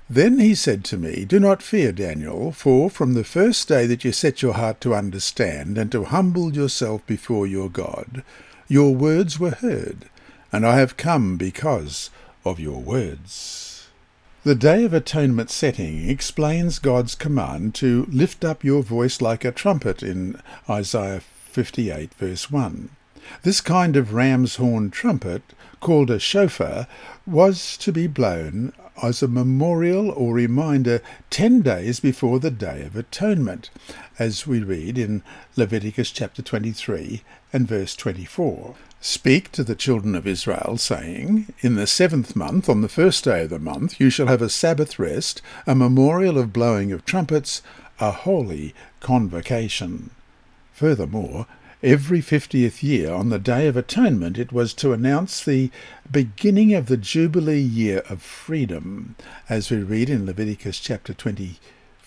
Then 0.09 0.39
he 0.39 0.53
said 0.53 0.83
to 0.85 0.97
me, 0.97 1.25
Do 1.25 1.39
not 1.39 1.63
fear, 1.63 1.91
Daniel, 1.91 2.51
for 2.51 2.89
from 2.89 3.13
the 3.13 3.23
first 3.23 3.67
day 3.67 3.87
that 3.87 4.03
you 4.03 4.11
set 4.11 4.41
your 4.41 4.53
heart 4.53 4.79
to 4.81 4.93
understand 4.93 5.77
and 5.77 5.91
to 5.91 6.03
humble 6.03 6.53
yourself 6.53 7.05
before 7.07 7.47
your 7.47 7.69
God, 7.69 8.23
your 8.67 8.93
words 8.93 9.39
were 9.39 9.51
heard, 9.51 10.09
and 10.51 10.65
I 10.65 10.77
have 10.77 10.97
come 10.97 11.37
because 11.37 12.11
of 12.43 12.59
your 12.59 12.79
words. 12.81 13.74
The 14.45 14.53
Day 14.53 14.83
of 14.83 14.93
Atonement 14.93 15.49
setting 15.49 16.07
explains 16.07 16.77
God's 16.77 17.15
command 17.15 17.73
to 17.81 18.05
lift 18.11 18.45
up 18.45 18.63
your 18.63 18.83
voice 18.83 19.19
like 19.19 19.43
a 19.43 19.51
trumpet 19.51 20.03
in 20.03 20.39
Isaiah 20.69 21.21
58 21.21 22.13
verse 22.13 22.51
1. 22.51 22.89
This 23.41 23.59
kind 23.59 23.95
of 23.95 24.13
ram's 24.13 24.57
horn 24.57 24.91
trumpet, 24.91 25.41
called 25.79 26.11
a 26.11 26.19
shofar, 26.19 26.85
was 27.25 27.75
to 27.77 27.91
be 27.91 28.05
blown 28.05 28.71
as 29.01 29.23
a 29.23 29.27
memorial 29.27 30.11
or 30.11 30.35
reminder 30.35 31.01
ten 31.31 31.63
days 31.63 31.99
before 31.99 32.39
the 32.39 32.51
Day 32.51 32.83
of 32.83 32.95
Atonement, 32.95 33.71
as 34.19 34.45
we 34.45 34.59
read 34.59 34.99
in 34.99 35.23
Leviticus 35.55 36.11
chapter 36.11 36.43
23 36.43 37.23
and 37.51 37.67
verse 37.67 37.95
24. 37.95 38.75
Speak 39.07 39.51
to 39.51 39.63
the 39.63 39.75
children 39.75 40.15
of 40.15 40.25
Israel, 40.25 40.77
saying, 40.79 41.53
In 41.61 41.75
the 41.75 41.85
seventh 41.85 42.35
month, 42.35 42.67
on 42.67 42.81
the 42.81 42.89
first 42.89 43.23
day 43.23 43.43
of 43.43 43.51
the 43.51 43.59
month, 43.59 43.99
you 43.99 44.09
shall 44.09 44.25
have 44.25 44.41
a 44.41 44.49
Sabbath 44.49 44.97
rest, 44.97 45.43
a 45.67 45.75
memorial 45.75 46.39
of 46.39 46.51
blowing 46.51 46.91
of 46.91 47.05
trumpets, 47.05 47.61
a 47.99 48.09
holy 48.09 48.73
convocation. 49.01 50.09
Furthermore, 50.73 51.45
every 51.83 52.19
fiftieth 52.19 52.81
year, 52.81 53.13
on 53.13 53.29
the 53.29 53.37
Day 53.37 53.67
of 53.67 53.77
Atonement, 53.77 54.39
it 54.39 54.51
was 54.51 54.73
to 54.73 54.91
announce 54.91 55.43
the 55.43 55.69
beginning 56.11 56.73
of 56.73 56.87
the 56.87 56.97
Jubilee 56.97 57.61
year 57.61 58.01
of 58.09 58.23
freedom, 58.23 59.15
as 59.47 59.69
we 59.69 59.83
read 59.83 60.09
in 60.09 60.25
Leviticus 60.25 60.79
chapter 60.79 61.13
20 61.13 61.59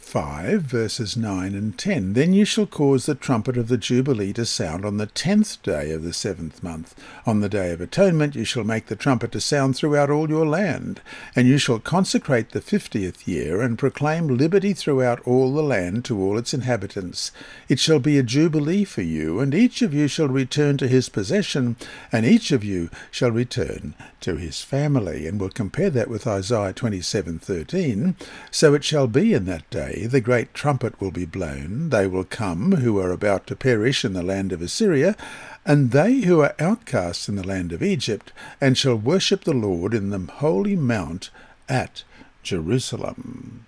5, 0.09 0.63
verses 0.63 1.19
9 1.19 1.55
and 1.55 1.77
10. 1.79 2.15
Then 2.15 2.33
you 2.33 2.47
shall 2.47 2.65
cause 2.65 3.05
the 3.05 3.15
trumpet 3.15 3.59
of 3.59 3.69
the 3.69 3.77
Jubilee 3.77 4.33
to 4.33 4.47
sound 4.47 4.87
on 4.87 4.97
the 4.97 5.05
tenth 5.05 5.63
day 5.63 5.91
of 5.91 6.03
the 6.03 6.15
seventh 6.15 6.63
month. 6.63 6.95
On 7.27 7.41
the 7.41 7.49
day 7.51 7.73
of 7.73 7.83
atonement 7.83 8.35
you 8.35 8.45
shall 8.45 8.65
make 8.65 8.87
the 8.87 8.97
trumpet 8.97 9.33
to 9.33 9.41
sound 9.41 9.77
throughout 9.77 10.09
all 10.09 10.31
your 10.31 10.47
land. 10.47 11.03
And 11.37 11.47
you 11.47 11.59
shall 11.59 11.79
consecrate 11.79 12.53
the 12.53 12.63
fiftieth 12.63 13.29
year, 13.29 13.61
and 13.61 13.79
proclaim 13.79 14.29
liberty 14.29 14.73
throughout 14.73 15.21
all 15.27 15.53
the 15.53 15.63
land 15.63 16.07
to 16.07 16.19
all 16.19 16.39
its 16.39 16.55
inhabitants. 16.55 17.31
It 17.69 17.79
shall 17.79 17.99
be 17.99 18.17
a 18.17 18.23
jubilee 18.23 18.85
for 18.85 19.03
you, 19.03 19.41
and 19.41 19.55
each 19.55 19.83
of 19.83 19.93
you 19.93 20.09
shall 20.09 20.29
return 20.29 20.79
to 20.79 20.89
his 20.89 21.11
possession, 21.11 21.77
and 22.11 22.25
each 22.25 22.51
of 22.51 22.65
you 22.65 22.89
shall 23.11 23.31
return 23.31 23.93
to 24.23 24.37
his 24.37 24.63
family. 24.63 25.27
And 25.27 25.39
we'll 25.39 25.51
compare 25.51 25.91
that 25.91 26.09
with 26.09 26.27
Isaiah 26.27 26.73
27:13. 26.73 28.17
So 28.51 28.73
it 28.73 28.85
shall 28.85 29.07
be 29.07 29.35
in 29.35 29.45
that 29.45 29.69
day 29.69 29.97
the 30.07 30.21
great 30.21 30.55
trumpet 30.55 31.01
will 31.01 31.11
be 31.11 31.25
blown, 31.25 31.91
they 31.91 32.07
will 32.07 32.25
come 32.25 32.73
who 32.73 32.99
are 32.99 33.11
about 33.11 33.47
to 33.49 33.57
perish 33.57 34.05
in 34.05 34.13
the 34.13 34.23
land 34.23 34.53
of 34.53 34.63
Assyria, 34.63 35.17
and 35.65 35.91
they 35.91 36.21
who 36.21 36.41
are 36.41 36.55
outcasts 36.59 37.29
in 37.29 37.37
the 37.37 37.47
land 37.47 37.73
of 37.73 37.83
Egypt, 37.83 38.33
and 38.61 38.77
shall 38.77 38.97
worship 38.97 39.45
the 39.45 39.55
Lord 39.55 39.95
in 39.95 40.11
the 40.11 40.33
holy 40.35 40.77
mount 40.77 41.31
at 41.69 42.05
Jerusalem. 42.43 43.67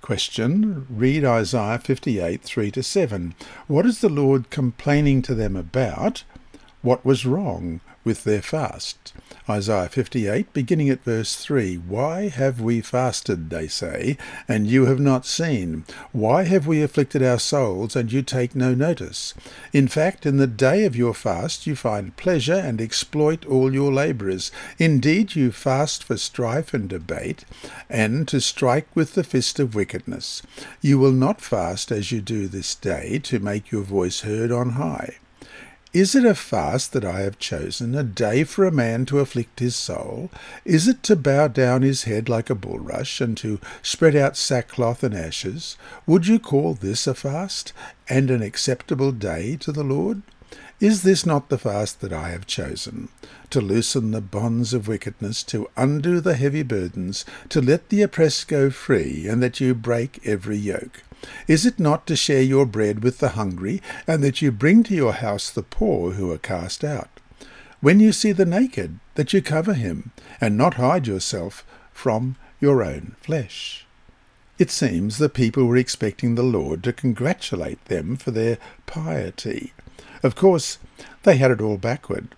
Question. 0.00 0.86
Read 0.90 1.24
Isaiah 1.24 1.78
58, 1.78 2.42
3 2.42 2.70
to 2.72 2.82
7. 2.82 3.34
What 3.66 3.86
is 3.86 4.00
the 4.00 4.10
Lord 4.10 4.50
complaining 4.50 5.22
to 5.22 5.34
them 5.34 5.56
about? 5.56 6.24
What 6.82 7.04
was 7.04 7.24
wrong 7.24 7.80
with 8.04 8.24
their 8.24 8.42
fast? 8.42 9.12
Isaiah 9.48 9.88
58, 9.88 10.52
beginning 10.52 10.88
at 10.88 11.04
verse 11.04 11.36
3. 11.36 11.76
Why 11.76 12.28
have 12.28 12.60
we 12.60 12.80
fasted, 12.80 13.50
they 13.50 13.66
say, 13.66 14.16
and 14.48 14.66
you 14.66 14.86
have 14.86 15.00
not 15.00 15.26
seen? 15.26 15.84
Why 16.12 16.44
have 16.44 16.66
we 16.66 16.82
afflicted 16.82 17.22
our 17.22 17.38
souls, 17.38 17.96
and 17.96 18.12
you 18.12 18.22
take 18.22 18.54
no 18.54 18.74
notice? 18.74 19.34
In 19.72 19.88
fact, 19.88 20.24
in 20.24 20.36
the 20.38 20.46
day 20.46 20.84
of 20.84 20.96
your 20.96 21.14
fast 21.14 21.66
you 21.66 21.76
find 21.76 22.16
pleasure 22.16 22.54
and 22.54 22.80
exploit 22.80 23.44
all 23.46 23.74
your 23.74 23.92
labourers. 23.92 24.50
Indeed, 24.78 25.34
you 25.34 25.52
fast 25.52 26.04
for 26.04 26.16
strife 26.16 26.72
and 26.72 26.88
debate, 26.88 27.44
and 27.90 28.26
to 28.28 28.40
strike 28.40 28.88
with 28.94 29.14
the 29.14 29.24
fist 29.24 29.60
of 29.60 29.74
wickedness. 29.74 30.42
You 30.80 30.98
will 30.98 31.12
not 31.12 31.40
fast 31.40 31.92
as 31.92 32.12
you 32.12 32.20
do 32.20 32.48
this 32.48 32.74
day, 32.74 33.18
to 33.24 33.38
make 33.38 33.70
your 33.70 33.82
voice 33.82 34.20
heard 34.20 34.50
on 34.50 34.70
high. 34.70 35.16
Is 35.94 36.16
it 36.16 36.24
a 36.24 36.34
fast 36.34 36.92
that 36.92 37.04
I 37.04 37.20
have 37.20 37.38
chosen, 37.38 37.94
a 37.94 38.02
day 38.02 38.42
for 38.42 38.64
a 38.64 38.72
man 38.72 39.06
to 39.06 39.20
afflict 39.20 39.60
his 39.60 39.76
soul? 39.76 40.28
Is 40.64 40.88
it 40.88 41.04
to 41.04 41.14
bow 41.14 41.46
down 41.46 41.82
his 41.82 42.02
head 42.02 42.28
like 42.28 42.50
a 42.50 42.56
bulrush, 42.56 43.20
and 43.20 43.36
to 43.36 43.60
spread 43.80 44.16
out 44.16 44.36
sackcloth 44.36 45.04
and 45.04 45.14
ashes? 45.14 45.76
Would 46.04 46.26
you 46.26 46.40
call 46.40 46.74
this 46.74 47.06
a 47.06 47.14
fast, 47.14 47.72
and 48.08 48.28
an 48.28 48.42
acceptable 48.42 49.12
day 49.12 49.54
to 49.60 49.70
the 49.70 49.84
Lord? 49.84 50.22
Is 50.80 51.04
this 51.04 51.24
not 51.24 51.48
the 51.48 51.58
fast 51.58 52.00
that 52.00 52.12
I 52.12 52.30
have 52.30 52.48
chosen? 52.48 53.08
To 53.50 53.60
loosen 53.60 54.10
the 54.10 54.20
bonds 54.20 54.74
of 54.74 54.88
wickedness, 54.88 55.44
to 55.44 55.68
undo 55.76 56.20
the 56.20 56.34
heavy 56.34 56.64
burdens, 56.64 57.24
to 57.50 57.60
let 57.62 57.90
the 57.90 58.02
oppressed 58.02 58.48
go 58.48 58.68
free, 58.68 59.28
and 59.28 59.40
that 59.44 59.60
you 59.60 59.76
break 59.76 60.18
every 60.26 60.56
yoke. 60.56 61.04
Is 61.46 61.64
it 61.64 61.78
not 61.78 62.06
to 62.06 62.16
share 62.16 62.42
your 62.42 62.66
bread 62.66 63.02
with 63.02 63.18
the 63.18 63.30
hungry, 63.30 63.80
and 64.06 64.22
that 64.22 64.42
you 64.42 64.50
bring 64.50 64.82
to 64.84 64.94
your 64.94 65.12
house 65.12 65.50
the 65.50 65.62
poor 65.62 66.12
who 66.12 66.30
are 66.32 66.38
cast 66.38 66.84
out? 66.84 67.08
When 67.80 68.00
you 68.00 68.12
see 68.12 68.32
the 68.32 68.46
naked, 68.46 68.98
that 69.14 69.32
you 69.32 69.42
cover 69.42 69.74
him, 69.74 70.12
and 70.40 70.56
not 70.56 70.74
hide 70.74 71.06
yourself 71.06 71.64
from 71.92 72.36
your 72.60 72.82
own 72.82 73.16
flesh? 73.20 73.86
It 74.58 74.70
seems 74.70 75.18
the 75.18 75.28
people 75.28 75.64
were 75.64 75.76
expecting 75.76 76.34
the 76.34 76.42
Lord 76.42 76.82
to 76.84 76.92
congratulate 76.92 77.84
them 77.86 78.16
for 78.16 78.30
their 78.30 78.58
piety. 78.86 79.72
Of 80.22 80.36
course, 80.36 80.78
they 81.24 81.36
had 81.36 81.50
it 81.50 81.60
all 81.60 81.76
backward. 81.76 82.34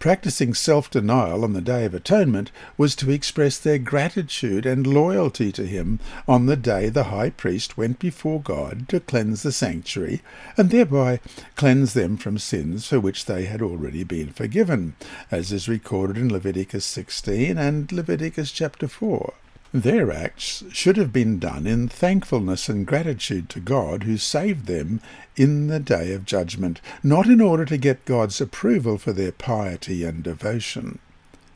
Practicing 0.00 0.54
self 0.54 0.88
denial 0.88 1.44
on 1.44 1.52
the 1.52 1.60
Day 1.60 1.84
of 1.84 1.92
Atonement 1.92 2.50
was 2.78 2.96
to 2.96 3.10
express 3.10 3.58
their 3.58 3.76
gratitude 3.76 4.64
and 4.64 4.86
loyalty 4.86 5.52
to 5.52 5.66
Him 5.66 6.00
on 6.26 6.46
the 6.46 6.56
day 6.56 6.88
the 6.88 7.12
high 7.12 7.28
priest 7.28 7.76
went 7.76 7.98
before 7.98 8.40
God 8.40 8.88
to 8.88 9.00
cleanse 9.00 9.42
the 9.42 9.52
sanctuary 9.52 10.22
and 10.56 10.70
thereby 10.70 11.20
cleanse 11.54 11.92
them 11.92 12.16
from 12.16 12.38
sins 12.38 12.86
for 12.86 12.98
which 12.98 13.26
they 13.26 13.44
had 13.44 13.60
already 13.60 14.02
been 14.02 14.30
forgiven, 14.30 14.96
as 15.30 15.52
is 15.52 15.68
recorded 15.68 16.16
in 16.16 16.32
Leviticus 16.32 16.86
16 16.86 17.58
and 17.58 17.92
Leviticus 17.92 18.50
chapter 18.52 18.88
4. 18.88 19.34
Their 19.72 20.10
acts 20.10 20.64
should 20.72 20.96
have 20.96 21.12
been 21.12 21.38
done 21.38 21.64
in 21.64 21.86
thankfulness 21.86 22.68
and 22.68 22.84
gratitude 22.84 23.48
to 23.50 23.60
God 23.60 24.02
who 24.02 24.16
saved 24.16 24.66
them 24.66 25.00
in 25.36 25.68
the 25.68 25.78
day 25.78 26.12
of 26.12 26.24
judgment, 26.24 26.80
not 27.04 27.26
in 27.26 27.40
order 27.40 27.64
to 27.66 27.76
get 27.76 28.04
God's 28.04 28.40
approval 28.40 28.98
for 28.98 29.12
their 29.12 29.30
piety 29.30 30.02
and 30.02 30.24
devotion. 30.24 30.98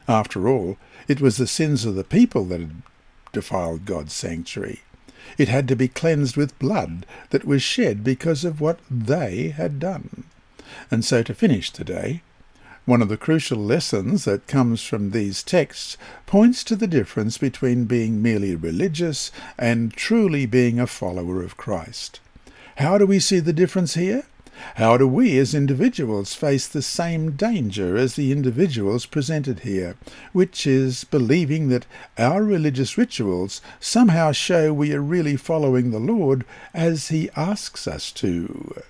After 0.06 0.48
all, 0.48 0.76
it 1.08 1.20
was 1.20 1.38
the 1.38 1.46
sins 1.48 1.84
of 1.84 1.96
the 1.96 2.04
people 2.04 2.44
that 2.46 2.60
had 2.60 2.82
defiled 3.32 3.84
God's 3.84 4.12
sanctuary. 4.12 4.82
It 5.36 5.48
had 5.48 5.66
to 5.68 5.74
be 5.74 5.88
cleansed 5.88 6.36
with 6.36 6.58
blood 6.60 7.06
that 7.30 7.44
was 7.44 7.62
shed 7.62 8.04
because 8.04 8.44
of 8.44 8.60
what 8.60 8.78
they 8.88 9.48
had 9.48 9.80
done. 9.80 10.24
And 10.88 11.04
so 11.04 11.24
to 11.24 11.34
finish 11.34 11.72
today, 11.72 12.22
one 12.86 13.00
of 13.00 13.08
the 13.08 13.16
crucial 13.16 13.58
lessons 13.58 14.24
that 14.24 14.46
comes 14.46 14.82
from 14.82 15.10
these 15.10 15.42
texts 15.42 15.96
points 16.26 16.62
to 16.64 16.76
the 16.76 16.86
difference 16.86 17.38
between 17.38 17.86
being 17.86 18.20
merely 18.20 18.54
religious 18.54 19.32
and 19.58 19.92
truly 19.94 20.44
being 20.44 20.78
a 20.78 20.86
follower 20.86 21.42
of 21.42 21.56
Christ. 21.56 22.20
How 22.76 22.98
do 22.98 23.06
we 23.06 23.20
see 23.20 23.40
the 23.40 23.52
difference 23.52 23.94
here? 23.94 24.24
How 24.76 24.96
do 24.96 25.08
we 25.08 25.38
as 25.38 25.54
individuals 25.54 26.34
face 26.34 26.68
the 26.68 26.82
same 26.82 27.32
danger 27.32 27.96
as 27.96 28.14
the 28.14 28.30
individuals 28.30 29.06
presented 29.06 29.60
here, 29.60 29.96
which 30.32 30.66
is 30.66 31.04
believing 31.04 31.68
that 31.68 31.86
our 32.18 32.44
religious 32.44 32.96
rituals 32.96 33.60
somehow 33.80 34.32
show 34.32 34.72
we 34.72 34.92
are 34.92 35.02
really 35.02 35.36
following 35.36 35.90
the 35.90 35.98
Lord 35.98 36.44
as 36.72 37.08
He 37.08 37.30
asks 37.34 37.88
us 37.88 38.12
to? 38.12 38.82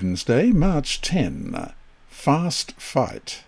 Wednesday, 0.00 0.52
March 0.52 1.00
10. 1.00 1.72
Fast 2.06 2.70
Fight. 2.80 3.42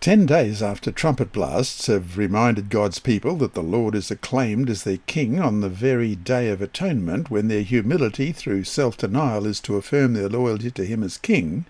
Ten 0.00 0.24
days 0.24 0.62
after 0.62 0.90
trumpet 0.90 1.32
blasts 1.32 1.86
have 1.86 2.16
reminded 2.16 2.70
God's 2.70 2.98
people 2.98 3.36
that 3.36 3.52
the 3.52 3.62
Lord 3.62 3.94
is 3.94 4.10
acclaimed 4.10 4.70
as 4.70 4.84
their 4.84 4.96
King 5.06 5.38
on 5.40 5.60
the 5.60 5.68
very 5.68 6.14
day 6.14 6.48
of 6.48 6.62
atonement 6.62 7.30
when 7.30 7.48
their 7.48 7.60
humility 7.60 8.32
through 8.32 8.64
self-denial 8.64 9.44
is 9.44 9.60
to 9.60 9.76
affirm 9.76 10.14
their 10.14 10.30
loyalty 10.30 10.70
to 10.70 10.86
Him 10.86 11.02
as 11.02 11.18
King, 11.18 11.66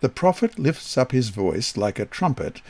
the 0.00 0.08
prophet 0.08 0.58
lifts 0.58 0.96
up 0.96 1.12
his 1.12 1.28
voice 1.28 1.76
like 1.76 1.98
a 1.98 2.06
trumpet 2.06 2.62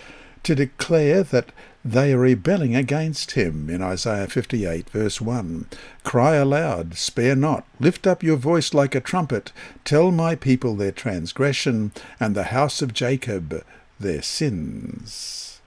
to 0.42 0.54
declare 0.54 1.22
that 1.22 1.52
they 1.84 2.12
are 2.12 2.18
rebelling 2.18 2.76
against 2.76 3.32
him 3.32 3.68
in 3.68 3.82
Isaiah 3.82 4.28
58 4.28 4.88
verse 4.90 5.20
1. 5.20 5.66
Cry 6.04 6.34
aloud, 6.34 6.94
spare 6.94 7.34
not, 7.34 7.66
lift 7.80 8.06
up 8.06 8.22
your 8.22 8.36
voice 8.36 8.72
like 8.72 8.94
a 8.94 9.00
trumpet, 9.00 9.52
tell 9.84 10.12
my 10.12 10.36
people 10.36 10.76
their 10.76 10.92
transgression, 10.92 11.92
and 12.20 12.34
the 12.34 12.44
house 12.44 12.82
of 12.82 12.94
Jacob 12.94 13.64
their 13.98 14.22
sins. 14.22 15.60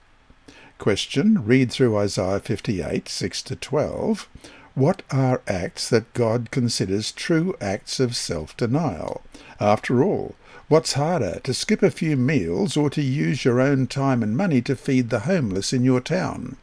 Question, 0.77 1.45
read 1.45 1.71
through 1.71 1.97
Isaiah 1.97 2.39
58 2.39 3.07
6 3.07 3.41
to 3.43 3.55
12. 3.55 4.29
What 4.75 5.01
are 5.09 5.41
acts 5.47 5.89
that 5.89 6.13
God 6.13 6.51
considers 6.51 7.11
true 7.11 7.55
acts 7.59 7.99
of 7.99 8.15
self-denial? 8.15 9.23
After 9.59 10.03
all, 10.03 10.35
What's 10.67 10.93
harder, 10.93 11.39
to 11.43 11.53
skip 11.53 11.83
a 11.83 11.91
few 11.91 12.17
meals 12.17 12.75
or 12.75 12.89
to 12.89 13.01
use 13.01 13.45
your 13.45 13.61
own 13.61 13.85
time 13.85 14.23
and 14.23 14.35
money 14.35 14.63
to 14.63 14.75
feed 14.75 15.11
the 15.11 15.19
homeless 15.19 15.73
in 15.73 15.83
your 15.83 16.01
town? 16.01 16.57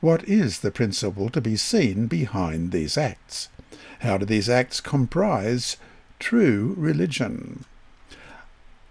What 0.00 0.28
is 0.28 0.60
the 0.60 0.70
principle 0.70 1.30
to 1.30 1.40
be 1.40 1.56
seen 1.56 2.06
behind 2.06 2.70
these 2.70 2.98
acts? 2.98 3.48
How 4.00 4.18
do 4.18 4.26
these 4.26 4.50
acts 4.50 4.82
comprise 4.82 5.78
true 6.18 6.74
religion? 6.76 7.64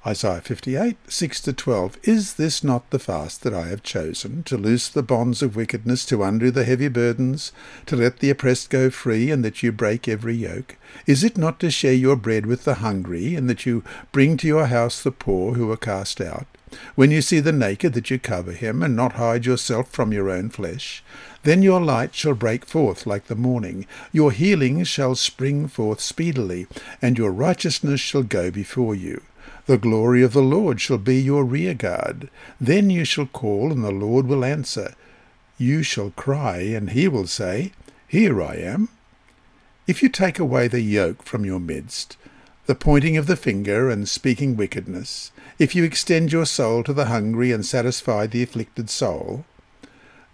Isaiah 0.07 0.39
58, 0.39 0.97
6 1.07 1.41
to 1.41 1.51
12. 1.53 1.97
Is 2.03 2.35
this 2.35 2.63
not 2.63 2.87
the 2.91 2.99
fast 2.99 3.41
that 3.41 3.55
I 3.55 3.69
have 3.69 3.81
chosen, 3.81 4.43
to 4.43 4.55
loose 4.55 4.87
the 4.87 5.01
bonds 5.01 5.41
of 5.41 5.55
wickedness, 5.55 6.05
to 6.05 6.21
undo 6.21 6.51
the 6.51 6.63
heavy 6.63 6.89
burdens, 6.89 7.51
to 7.87 7.95
let 7.95 8.19
the 8.19 8.29
oppressed 8.29 8.69
go 8.69 8.91
free, 8.91 9.31
and 9.31 9.43
that 9.43 9.63
you 9.63 9.71
break 9.71 10.07
every 10.07 10.35
yoke? 10.35 10.77
Is 11.07 11.23
it 11.23 11.39
not 11.39 11.59
to 11.61 11.71
share 11.71 11.93
your 11.93 12.15
bread 12.15 12.45
with 12.45 12.65
the 12.65 12.75
hungry, 12.75 13.33
and 13.33 13.49
that 13.49 13.65
you 13.65 13.83
bring 14.11 14.37
to 14.37 14.47
your 14.47 14.67
house 14.67 15.01
the 15.01 15.11
poor 15.11 15.55
who 15.55 15.71
are 15.71 15.77
cast 15.77 16.21
out? 16.21 16.45
When 16.93 17.09
you 17.09 17.23
see 17.23 17.39
the 17.39 17.51
naked, 17.51 17.93
that 17.93 18.11
you 18.11 18.19
cover 18.19 18.51
him, 18.51 18.83
and 18.83 18.95
not 18.95 19.13
hide 19.13 19.47
yourself 19.47 19.89
from 19.89 20.13
your 20.13 20.29
own 20.29 20.51
flesh? 20.51 21.03
Then 21.41 21.63
your 21.63 21.81
light 21.81 22.13
shall 22.13 22.35
break 22.35 22.65
forth 22.65 23.07
like 23.07 23.25
the 23.25 23.33
morning, 23.33 23.87
your 24.11 24.31
healing 24.31 24.83
shall 24.83 25.15
spring 25.15 25.67
forth 25.67 25.99
speedily, 25.99 26.67
and 27.01 27.17
your 27.17 27.31
righteousness 27.31 28.01
shall 28.01 28.23
go 28.23 28.51
before 28.51 28.93
you. 28.93 29.23
The 29.65 29.77
glory 29.77 30.21
of 30.21 30.33
the 30.33 30.43
Lord 30.43 30.79
shall 30.79 30.99
be 30.99 31.19
your 31.19 31.43
rearguard. 31.43 32.29
Then 32.61 32.89
you 32.89 33.03
shall 33.03 33.25
call, 33.25 33.71
and 33.71 33.83
the 33.83 33.91
Lord 33.91 34.27
will 34.27 34.45
answer. 34.45 34.93
You 35.57 35.81
shall 35.81 36.11
cry, 36.11 36.59
and 36.59 36.91
he 36.91 37.07
will 37.07 37.27
say, 37.27 37.71
Here 38.07 38.41
I 38.43 38.55
am. 38.55 38.89
If 39.87 40.03
you 40.03 40.09
take 40.09 40.37
away 40.37 40.67
the 40.67 40.81
yoke 40.81 41.23
from 41.23 41.45
your 41.45 41.59
midst, 41.59 42.17
the 42.65 42.75
pointing 42.75 43.17
of 43.17 43.27
the 43.27 43.35
finger 43.35 43.89
and 43.89 44.09
speaking 44.09 44.55
wickedness, 44.55 45.31
if 45.57 45.75
you 45.75 45.83
extend 45.83 46.31
your 46.31 46.45
soul 46.45 46.83
to 46.83 46.93
the 46.93 47.05
hungry 47.05 47.51
and 47.51 47.65
satisfy 47.65 48.27
the 48.27 48.43
afflicted 48.43 48.89
soul, 48.89 49.45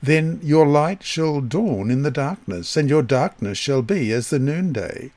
then 0.01 0.39
your 0.41 0.65
light 0.65 1.03
shall 1.03 1.41
dawn 1.41 1.91
in 1.91 2.01
the 2.01 2.11
darkness, 2.11 2.75
and 2.75 2.89
your 2.89 3.03
darkness 3.03 3.57
shall 3.57 3.81
be 3.81 4.11
as 4.11 4.29
the 4.29 4.39
noonday. 4.39 5.11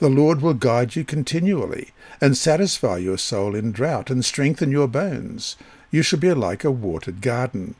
The 0.00 0.10
Lord 0.10 0.42
will 0.42 0.54
guide 0.54 0.94
you 0.96 1.04
continually, 1.04 1.90
and 2.20 2.36
satisfy 2.36 2.96
your 2.96 3.18
soul 3.18 3.54
in 3.54 3.72
drought, 3.72 4.10
and 4.10 4.24
strengthen 4.24 4.70
your 4.70 4.88
bones. 4.88 5.56
You 5.90 6.02
shall 6.02 6.18
be 6.18 6.32
like 6.34 6.64
a 6.64 6.70
watered 6.70 7.20
garden, 7.20 7.74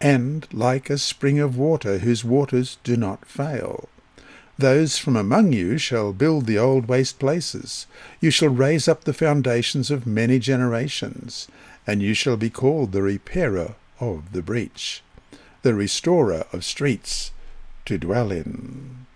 and 0.00 0.46
like 0.52 0.88
a 0.88 0.98
spring 0.98 1.38
of 1.38 1.58
water 1.58 1.98
whose 1.98 2.24
waters 2.24 2.78
do 2.84 2.96
not 2.96 3.26
fail. 3.26 3.88
Those 4.58 4.98
from 4.98 5.16
among 5.16 5.52
you 5.52 5.78
shall 5.78 6.12
build 6.12 6.46
the 6.46 6.58
old 6.58 6.86
waste 6.86 7.18
places. 7.18 7.86
You 8.20 8.30
shall 8.30 8.50
raise 8.50 8.88
up 8.88 9.04
the 9.04 9.14
foundations 9.14 9.90
of 9.90 10.06
many 10.06 10.38
generations, 10.38 11.48
and 11.86 12.02
you 12.02 12.12
shall 12.12 12.36
be 12.36 12.50
called 12.50 12.92
the 12.92 13.02
repairer 13.02 13.74
of 14.00 14.32
the 14.32 14.42
breach, 14.42 15.02
the 15.62 15.74
restorer 15.74 16.44
of 16.52 16.64
streets 16.64 17.32
to 17.86 17.96
dwell 17.98 18.30
in. 18.30 19.06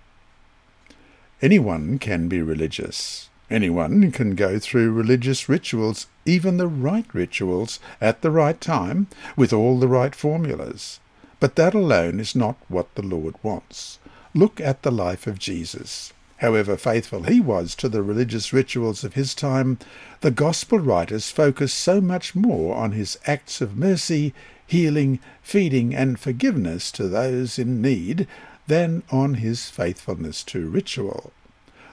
Anyone 1.43 1.99
can 1.99 2.27
be 2.29 2.41
religious. 2.41 3.29
Anyone 3.51 4.11
can 4.11 4.35
go 4.35 4.59
through 4.59 4.93
religious 4.93 5.49
rituals, 5.49 6.07
even 6.25 6.57
the 6.57 6.67
right 6.67 7.07
rituals, 7.13 7.79
at 8.01 8.23
the 8.23 8.31
right 8.31 8.59
time, 8.61 9.07
with 9.37 9.53
all 9.53 9.79
the 9.79 9.89
right 9.89 10.15
formulas. 10.15 10.99
But 11.41 11.57
that 11.57 11.75
alone 11.75 12.21
is 12.21 12.35
not 12.35 12.57
what 12.69 12.95
the 12.95 13.03
Lord 13.03 13.35
wants. 13.43 13.99
Look 14.35 14.61
at 14.61 14.83
the 14.83 14.91
life 14.91 15.27
of 15.27 15.39
Jesus. 15.39 16.13
However 16.39 16.77
faithful 16.77 17.25
he 17.25 17.39
was 17.39 17.75
to 17.77 17.89
the 17.89 18.03
religious 18.03 18.53
rituals 18.53 19.05
of 19.05 19.15
his 19.15 19.35
time, 19.35 19.79
the 20.21 20.31
Gospel 20.31 20.79
writers 20.79 21.31
focus 21.31 21.73
so 21.73 22.01
much 22.01 22.35
more 22.35 22.75
on 22.75 22.93
his 22.93 23.19
acts 23.27 23.61
of 23.61 23.77
mercy, 23.77 24.35
healing, 24.67 25.21
feeding, 25.43 25.95
and 25.95 26.19
forgiveness 26.19 26.91
to 26.93 27.09
those 27.09 27.59
in 27.59 27.83
need 27.83 28.27
than 28.67 29.03
on 29.11 29.35
his 29.35 29.69
faithfulness 29.69 30.43
to 30.45 30.69
ritual. 30.69 31.33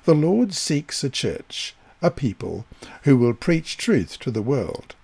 The 0.04 0.16
Lord 0.16 0.54
seeks 0.54 1.04
a 1.04 1.12
church, 1.12 1.76
a 2.02 2.10
people, 2.10 2.66
who 3.04 3.18
will 3.18 3.36
preach 3.36 3.78
truth 3.78 4.18
to 4.22 4.32
the 4.32 4.42
world. 4.42 4.96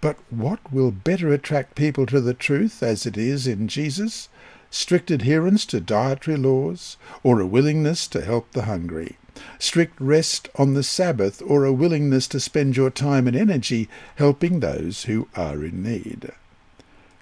But 0.00 0.16
what 0.30 0.72
will 0.72 0.92
better 0.92 1.32
attract 1.32 1.74
people 1.74 2.06
to 2.06 2.20
the 2.20 2.34
truth 2.34 2.82
as 2.82 3.04
it 3.04 3.16
is 3.16 3.48
in 3.48 3.66
Jesus? 3.66 4.28
Strict 4.70 5.10
adherence 5.10 5.66
to 5.66 5.80
dietary 5.80 6.36
laws, 6.36 6.96
or 7.24 7.40
a 7.40 7.46
willingness 7.46 8.06
to 8.08 8.24
help 8.24 8.52
the 8.52 8.62
hungry? 8.62 9.16
Strict 9.58 10.00
rest 10.00 10.48
on 10.54 10.74
the 10.74 10.84
Sabbath, 10.84 11.42
or 11.44 11.64
a 11.64 11.72
willingness 11.72 12.28
to 12.28 12.38
spend 12.38 12.76
your 12.76 12.90
time 12.90 13.26
and 13.26 13.36
energy 13.36 13.88
helping 14.16 14.60
those 14.60 15.04
who 15.04 15.26
are 15.34 15.64
in 15.64 15.82
need? 15.82 16.30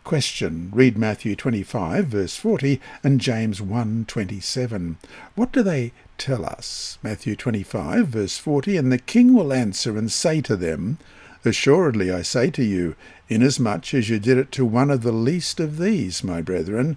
Question. 0.04 0.70
Read 0.74 0.98
Matthew 0.98 1.36
25, 1.36 2.06
verse 2.06 2.36
40, 2.36 2.80
and 3.04 3.20
James 3.20 3.60
1:27. 3.60 4.96
What 5.36 5.52
do 5.52 5.62
they 5.62 5.92
tell 6.18 6.44
us? 6.44 6.98
Matthew 7.02 7.36
25, 7.36 8.08
verse 8.08 8.36
40, 8.36 8.76
And 8.76 8.90
the 8.90 8.98
king 8.98 9.32
will 9.32 9.52
answer 9.52 9.96
and 9.96 10.10
say 10.10 10.40
to 10.40 10.56
them, 10.56 10.98
Assuredly 11.44 12.10
I 12.10 12.22
say 12.22 12.50
to 12.50 12.64
you, 12.64 12.96
inasmuch 13.28 13.94
as 13.94 14.08
you 14.08 14.18
did 14.18 14.38
it 14.38 14.52
to 14.52 14.64
one 14.64 14.90
of 14.90 15.02
the 15.02 15.12
least 15.12 15.60
of 15.60 15.78
these, 15.78 16.24
my 16.24 16.42
brethren, 16.42 16.96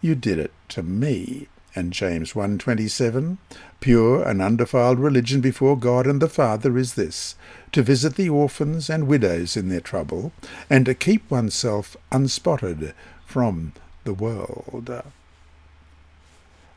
you 0.00 0.14
did 0.14 0.38
it 0.38 0.52
to 0.70 0.82
me. 0.82 1.48
And 1.74 1.92
James 1.92 2.34
1.27, 2.34 3.38
Pure 3.80 4.28
and 4.28 4.42
undefiled 4.42 4.98
religion 4.98 5.40
before 5.40 5.78
God 5.78 6.06
and 6.06 6.20
the 6.20 6.28
Father 6.28 6.76
is 6.76 6.94
this, 6.94 7.34
to 7.72 7.82
visit 7.82 8.16
the 8.16 8.28
orphans 8.28 8.90
and 8.90 9.06
widows 9.06 9.56
in 9.56 9.70
their 9.70 9.80
trouble, 9.80 10.32
and 10.68 10.84
to 10.84 10.94
keep 10.94 11.30
oneself 11.30 11.96
unspotted 12.10 12.92
from 13.24 13.72
the 14.04 14.12
world. 14.12 15.02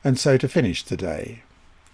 And 0.04 0.18
so 0.18 0.38
to 0.38 0.48
finish 0.48 0.84
today, 0.84 1.44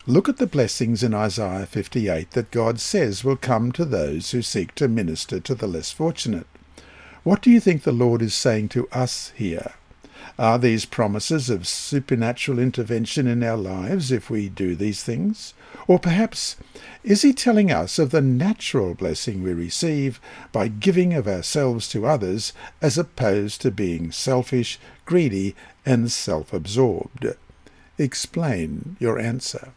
look 0.06 0.30
at 0.30 0.38
the 0.38 0.46
blessings 0.46 1.02
in 1.02 1.14
Isaiah 1.14 1.66
58 1.66 2.32
that 2.32 2.52
God 2.52 2.80
says 2.80 3.24
will 3.24 3.36
come 3.36 3.72
to 3.72 3.86
those 3.86 4.32
who 4.32 4.42
seek 4.42 4.76
to 4.76 4.88
minister 4.88 5.40
to 5.40 5.56
the 5.56 5.68
less 5.68 5.92
fortunate. 5.92 6.48
What 7.24 7.42
do 7.42 7.50
you 7.50 7.60
think 7.60 7.84
the 7.84 7.92
Lord 7.92 8.22
is 8.22 8.34
saying 8.34 8.70
to 8.70 8.88
us 8.92 9.32
here? 9.36 9.74
Are 10.40 10.58
these 10.58 10.86
promises 10.86 11.50
of 11.50 11.68
supernatural 11.68 12.60
intervention 12.60 13.28
in 13.28 13.44
our 13.44 13.58
lives 13.58 14.12
if 14.12 14.30
we 14.30 14.50
do 14.50 14.76
these 14.76 15.04
things? 15.04 15.54
Or 15.88 16.00
perhaps 16.00 16.56
is 17.04 17.22
he 17.22 17.34
telling 17.34 17.72
us 17.72 18.00
of 18.00 18.12
the 18.12 18.22
natural 18.22 18.94
blessing 18.94 19.44
we 19.44 19.54
receive 19.54 20.20
by 20.52 20.68
giving 20.68 21.14
of 21.14 21.28
ourselves 21.28 21.88
to 21.90 22.06
others 22.06 22.54
as 22.82 22.98
opposed 22.98 23.62
to 23.62 23.72
being 23.72 24.12
selfish, 24.12 24.80
greedy, 25.06 25.56
and 25.86 26.12
self 26.12 26.54
absorbed? 26.54 27.26
explain 27.98 28.98
your 29.00 29.20
answer. 29.20 29.74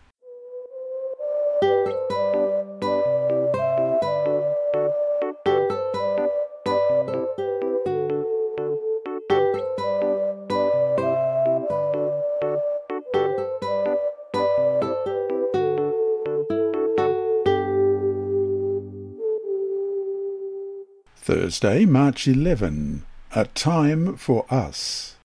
Thursday, 21.25 21.87
March 21.87 22.29
11. 22.29 23.03
A 23.35 23.47
time 23.47 24.15
for 24.19 24.45
us. 24.51 25.17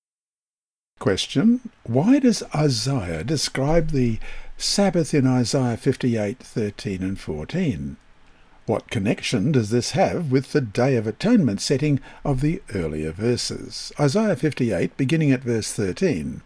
Question. 0.97 1.59
Why 1.83 2.19
does 2.19 2.41
Isaiah 2.55 3.25
describe 3.25 3.91
the 3.91 4.17
Sabbath 4.55 5.13
in 5.13 5.27
Isaiah 5.27 5.75
58, 5.75 6.39
13 6.39 7.03
and 7.03 7.19
14? 7.19 7.97
What 8.65 8.89
connection 8.89 9.51
does 9.51 9.71
this 9.71 9.91
have 9.91 10.31
with 10.31 10.53
the 10.53 10.61
Day 10.61 10.95
of 10.95 11.05
Atonement 11.05 11.59
setting 11.59 11.99
of 12.23 12.39
the 12.39 12.61
earlier 12.73 13.11
verses? 13.11 13.91
Isaiah 13.99 14.37
58, 14.37 14.95
beginning 14.95 15.33
at 15.33 15.43
verse 15.43 15.73
13. 15.73 16.41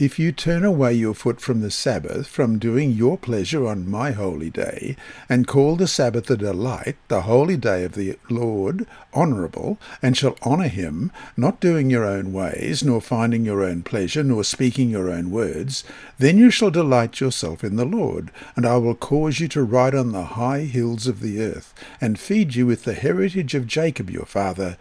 If 0.00 0.18
you 0.18 0.32
turn 0.32 0.64
away 0.64 0.94
your 0.94 1.12
foot 1.12 1.42
from 1.42 1.60
the 1.60 1.70
Sabbath, 1.70 2.26
from 2.26 2.58
doing 2.58 2.92
your 2.92 3.18
pleasure 3.18 3.66
on 3.66 3.86
my 3.86 4.12
holy 4.12 4.48
day, 4.48 4.96
and 5.28 5.46
call 5.46 5.76
the 5.76 5.86
Sabbath 5.86 6.30
a 6.30 6.38
delight, 6.38 6.96
the 7.08 7.20
holy 7.20 7.58
day 7.58 7.84
of 7.84 7.92
the 7.92 8.18
Lord 8.30 8.86
honourable, 9.12 9.78
and 10.00 10.16
shall 10.16 10.38
honour 10.42 10.68
him, 10.68 11.12
not 11.36 11.60
doing 11.60 11.90
your 11.90 12.06
own 12.06 12.32
ways, 12.32 12.82
nor 12.82 13.02
finding 13.02 13.44
your 13.44 13.62
own 13.62 13.82
pleasure, 13.82 14.24
nor 14.24 14.42
speaking 14.42 14.88
your 14.88 15.10
own 15.10 15.30
words, 15.30 15.84
then 16.16 16.38
you 16.38 16.50
shall 16.50 16.70
delight 16.70 17.20
yourself 17.20 17.62
in 17.62 17.76
the 17.76 17.84
Lord, 17.84 18.30
and 18.56 18.64
I 18.64 18.78
will 18.78 18.94
cause 18.94 19.38
you 19.38 19.48
to 19.48 19.62
ride 19.62 19.94
on 19.94 20.12
the 20.12 20.24
high 20.24 20.60
hills 20.60 21.08
of 21.08 21.20
the 21.20 21.42
earth, 21.42 21.74
and 22.00 22.18
feed 22.18 22.54
you 22.54 22.64
with 22.64 22.84
the 22.84 22.94
heritage 22.94 23.54
of 23.54 23.66
Jacob 23.66 24.08
your 24.08 24.24
father. 24.24 24.78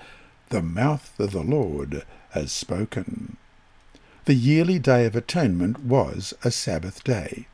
The 0.48 0.62
mouth 0.62 1.20
of 1.20 1.32
the 1.32 1.44
Lord 1.44 2.06
has 2.30 2.54
spoken 2.54 3.36
the 4.30 4.36
yearly 4.36 4.78
Day 4.78 5.08
of 5.08 5.16
Atonement 5.16 5.80
was 5.80 6.36
a 6.44 6.52
Sabbath 6.52 7.04
day. 7.04 7.48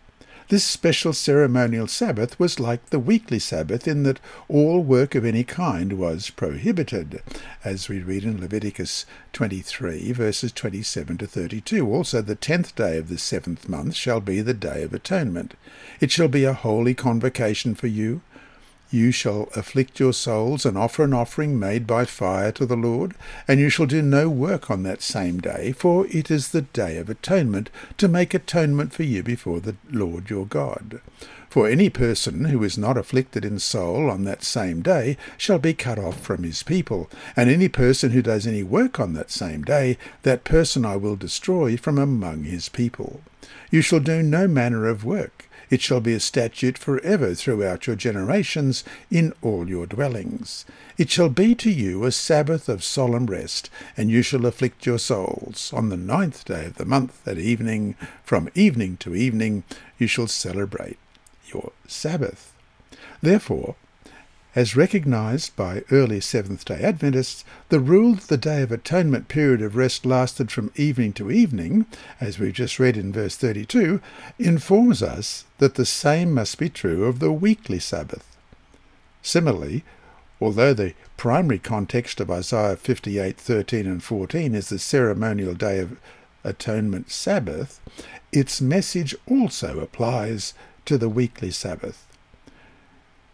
This 0.50 0.66
special 0.66 1.14
ceremonial 1.14 1.88
Sabbath 1.88 2.38
was 2.38 2.60
like 2.60 2.90
the 2.90 3.00
weekly 3.00 3.40
Sabbath 3.40 3.88
in 3.88 4.04
that 4.04 4.20
all 4.50 4.82
work 4.82 5.16
of 5.16 5.24
any 5.24 5.46
kind 5.46 5.94
was 5.94 6.30
prohibited, 6.32 7.24
as 7.64 7.88
we 7.88 8.00
read 8.00 8.26
in 8.26 8.42
Leviticus 8.42 9.06
23, 9.32 10.12
verses 10.12 10.52
27 10.52 11.18
to 11.20 11.26
32. 11.26 11.90
Also, 11.90 12.22
the 12.22 12.36
tenth 12.36 12.76
day 12.76 12.98
of 12.98 13.08
the 13.08 13.18
seventh 13.18 13.70
month 13.70 13.96
shall 13.96 14.20
be 14.20 14.42
the 14.42 14.54
Day 14.54 14.84
of 14.84 14.94
Atonement. 14.94 15.54
It 16.02 16.12
shall 16.12 16.28
be 16.28 16.44
a 16.44 16.52
holy 16.52 16.94
convocation 16.94 17.74
for 17.74 17.88
you. 17.88 18.20
You 18.92 19.12
shall 19.12 19.50
afflict 19.56 20.00
your 20.00 20.14
souls 20.14 20.66
and 20.66 20.78
offer 20.78 21.04
an 21.04 21.14
offering 21.14 21.60
made 21.60 21.88
by 21.88 22.06
fire 22.06 22.52
to 22.54 22.66
the 22.66 22.78
Lord, 22.78 23.16
and 23.48 23.60
you 23.60 23.70
shall 23.70 23.88
do 23.88 24.02
no 24.02 24.30
work 24.30 24.70
on 24.70 24.84
that 24.84 25.02
same 25.02 25.40
day, 25.40 25.72
for 25.72 26.08
it 26.08 26.30
is 26.30 26.50
the 26.50 26.62
day 26.62 26.98
of 26.98 27.10
atonement, 27.10 27.70
to 27.98 28.08
make 28.08 28.34
atonement 28.34 28.94
for 28.94 29.04
you 29.04 29.24
before 29.24 29.60
the 29.60 29.76
Lord 29.92 30.30
your 30.30 30.46
God. 30.46 31.02
For 31.50 31.70
any 31.70 31.90
person 31.90 32.46
who 32.46 32.64
is 32.64 32.78
not 32.78 32.98
afflicted 32.98 33.46
in 33.46 33.60
soul 33.60 34.10
on 34.10 34.26
that 34.26 34.44
same 34.44 34.82
day 34.82 35.18
shall 35.38 35.58
be 35.58 35.74
cut 35.74 35.98
off 35.98 36.20
from 36.20 36.44
his 36.44 36.64
people, 36.64 37.10
and 37.36 37.50
any 37.50 37.70
person 37.70 38.12
who 38.12 38.22
does 38.22 38.46
any 38.46 38.62
work 38.62 39.00
on 39.00 39.14
that 39.14 39.32
same 39.32 39.64
day, 39.64 39.98
that 40.24 40.44
person 40.44 40.86
I 40.86 40.98
will 40.98 41.16
destroy 41.16 41.78
from 41.78 41.98
among 41.98 42.44
his 42.44 42.70
people. 42.70 43.22
You 43.72 43.82
shall 43.82 44.02
do 44.02 44.22
no 44.22 44.48
manner 44.48 44.86
of 44.86 45.06
work. 45.06 45.48
It 45.70 45.82
shall 45.82 46.00
be 46.00 46.14
a 46.14 46.20
statute 46.20 46.78
for 46.78 47.00
ever 47.02 47.34
throughout 47.34 47.88
your 47.88 47.96
generations 47.96 48.84
in 49.10 49.34
all 49.42 49.70
your 49.70 49.86
dwellings. 49.86 50.66
It 50.98 51.10
shall 51.10 51.30
be 51.30 51.56
to 51.56 51.72
you 51.72 52.04
a 52.06 52.12
Sabbath 52.12 52.70
of 52.70 52.84
solemn 52.84 53.26
rest, 53.26 53.70
and 53.98 54.10
you 54.10 54.22
shall 54.22 54.46
afflict 54.46 54.86
your 54.86 55.00
souls. 55.00 55.72
On 55.74 55.90
the 55.90 55.98
ninth 55.98 56.46
day 56.46 56.66
of 56.66 56.76
the 56.76 56.86
month 56.86 57.28
at 57.28 57.38
evening, 57.38 57.96
from 58.24 58.50
evening 58.56 58.98
to 58.98 59.16
evening, 59.16 59.64
you 59.98 60.08
shall 60.08 60.28
celebrate 60.28 60.98
your 61.48 61.72
Sabbath. 61.88 62.54
Therefore, 63.22 63.76
as 64.56 64.76
recognized 64.76 65.54
by 65.58 65.84
early 65.92 66.22
Seventh 66.22 66.64
day 66.64 66.82
Adventists, 66.82 67.44
the 67.68 67.80
rule 67.80 68.14
that 68.14 68.28
the 68.30 68.38
Day 68.38 68.62
of 68.62 68.72
Atonement 68.72 69.28
period 69.28 69.62
of 69.62 69.76
rest 69.76 70.06
lasted 70.06 70.50
from 70.50 70.72
evening 70.76 71.12
to 71.14 71.30
evening, 71.30 71.86
as 72.22 72.40
we've 72.40 72.54
just 72.54 72.80
read 72.80 72.96
in 72.96 73.12
verse 73.12 73.36
32, 73.36 74.00
informs 74.40 75.04
us 75.04 75.44
that 75.58 75.76
the 75.76 75.86
same 75.86 76.34
must 76.34 76.58
be 76.58 76.70
true 76.70 77.04
of 77.04 77.20
the 77.20 77.34
weekly 77.34 77.80
Sabbath. 77.80 78.38
Similarly, 79.22 79.84
although 80.40 80.74
the 80.74 80.94
primary 81.18 81.60
context 81.60 82.22
of 82.22 82.32
Isaiah 82.32 82.78
58, 82.78 83.38
13 83.38 83.86
and 83.86 84.02
14 84.02 84.56
is 84.56 84.70
the 84.70 84.80
ceremonial 84.80 85.54
Day 85.54 85.80
of 85.80 86.00
Atonement 86.46 87.12
Sabbath, 87.12 87.82
its 88.32 88.62
message 88.62 89.16
also 89.28 89.82
applies 89.82 90.54
to 90.86 90.98
the 90.98 91.10
weekly 91.10 91.52
Sabbath. 91.52 92.05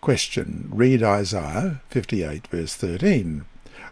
Question. 0.01 0.67
Read 0.71 1.03
Isaiah 1.03 1.79
58 1.89 2.47
verse 2.47 2.73
13. 2.73 3.45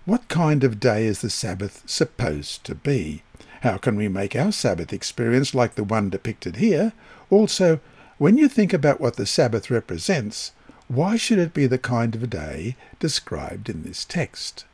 What 0.06 0.28
kind 0.28 0.64
of 0.64 0.80
day 0.80 1.06
is 1.06 1.22
the 1.22 1.30
Sabbath 1.30 1.84
supposed 1.86 2.64
to 2.64 2.74
be? 2.74 3.22
How 3.62 3.78
can 3.78 3.96
we 3.96 4.08
make 4.08 4.36
our 4.36 4.52
Sabbath 4.52 4.92
experience 4.92 5.54
like 5.54 5.76
the 5.76 5.84
one 5.84 6.10
depicted 6.10 6.56
here? 6.56 6.94
Also, 7.30 7.80
when 8.18 8.40
you 8.40 8.50
think 8.50 8.74
about 8.74 9.00
what 9.00 9.18
the 9.18 9.28
Sabbath 9.28 9.70
represents, 9.70 10.52
why 10.88 11.16
should 11.16 11.38
it 11.38 11.54
be 11.54 11.68
the 11.68 11.78
kind 11.78 12.16
of 12.16 12.24
a 12.24 12.28
day 12.28 12.76
described 12.98 13.70
in 13.70 13.84
this 13.84 14.04
text? 14.04 14.66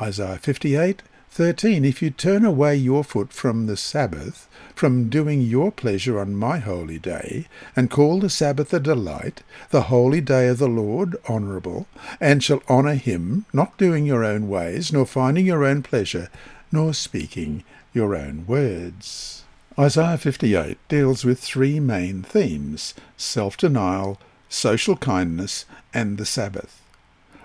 Isaiah 0.00 0.38
58 0.38 1.02
13. 1.30 1.84
If 1.84 2.02
you 2.02 2.10
turn 2.10 2.44
away 2.44 2.76
your 2.76 3.04
foot 3.04 3.32
from 3.32 3.66
the 3.66 3.76
Sabbath, 3.76 4.48
from 4.74 5.08
doing 5.08 5.40
your 5.40 5.70
pleasure 5.70 6.18
on 6.18 6.34
my 6.34 6.58
holy 6.58 6.98
day, 6.98 7.46
and 7.76 7.90
call 7.90 8.20
the 8.20 8.30
Sabbath 8.30 8.72
a 8.72 8.80
delight, 8.80 9.42
the 9.70 9.82
holy 9.82 10.20
day 10.20 10.48
of 10.48 10.58
the 10.58 10.68
Lord 10.68 11.16
honourable, 11.28 11.86
and 12.20 12.42
shall 12.42 12.62
honour 12.68 12.94
him, 12.94 13.44
not 13.52 13.76
doing 13.76 14.06
your 14.06 14.24
own 14.24 14.48
ways, 14.48 14.92
nor 14.92 15.06
finding 15.06 15.46
your 15.46 15.64
own 15.64 15.82
pleasure, 15.82 16.28
nor 16.72 16.94
speaking 16.94 17.64
your 17.92 18.14
own 18.14 18.46
words. 18.46 19.44
Isaiah 19.78 20.18
58 20.18 20.76
deals 20.88 21.24
with 21.24 21.38
three 21.38 21.78
main 21.78 22.22
themes 22.22 22.94
self-denial, 23.16 24.18
social 24.48 24.96
kindness, 24.96 25.66
and 25.94 26.18
the 26.18 26.26
Sabbath. 26.26 26.82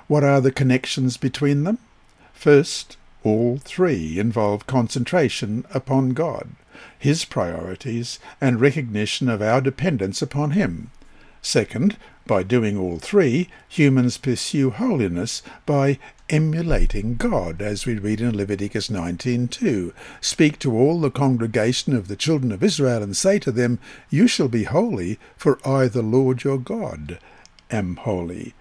What 0.07 0.23
are 0.23 0.41
the 0.41 0.51
connections 0.51 1.17
between 1.17 1.63
them? 1.63 1.77
First, 2.33 2.97
all 3.23 3.57
three 3.57 4.19
involve 4.19 4.67
concentration 4.67 5.65
upon 5.73 6.09
God, 6.09 6.49
His 6.97 7.25
priorities, 7.25 8.19
and 8.39 8.61
recognition 8.61 9.29
of 9.29 9.41
our 9.41 9.61
dependence 9.61 10.21
upon 10.21 10.51
Him. 10.51 10.91
Second, 11.41 11.97
by 12.25 12.41
doing 12.41 12.77
all 12.77 12.99
three, 12.99 13.49
humans 13.67 14.17
pursue 14.17 14.69
holiness 14.69 15.41
by 15.65 15.99
emulating 16.29 17.15
God, 17.15 17.61
as 17.61 17.85
we 17.85 17.95
read 17.95 18.21
in 18.21 18.37
Leviticus 18.37 18.89
19:2. 18.89 19.93
Speak 20.21 20.57
to 20.59 20.71
all 20.71 21.01
the 21.01 21.11
congregation 21.11 21.93
of 21.93 22.07
the 22.07 22.15
children 22.15 22.53
of 22.53 22.63
Israel 22.63 23.03
and 23.03 23.15
say 23.15 23.39
to 23.39 23.51
them, 23.51 23.77
You 24.09 24.27
shall 24.27 24.47
be 24.47 24.63
holy, 24.63 25.19
for 25.35 25.59
I, 25.67 25.89
the 25.89 26.01
Lord 26.01 26.45
your 26.45 26.57
God, 26.57 27.19
am 27.69 27.97
holy. 27.97 28.53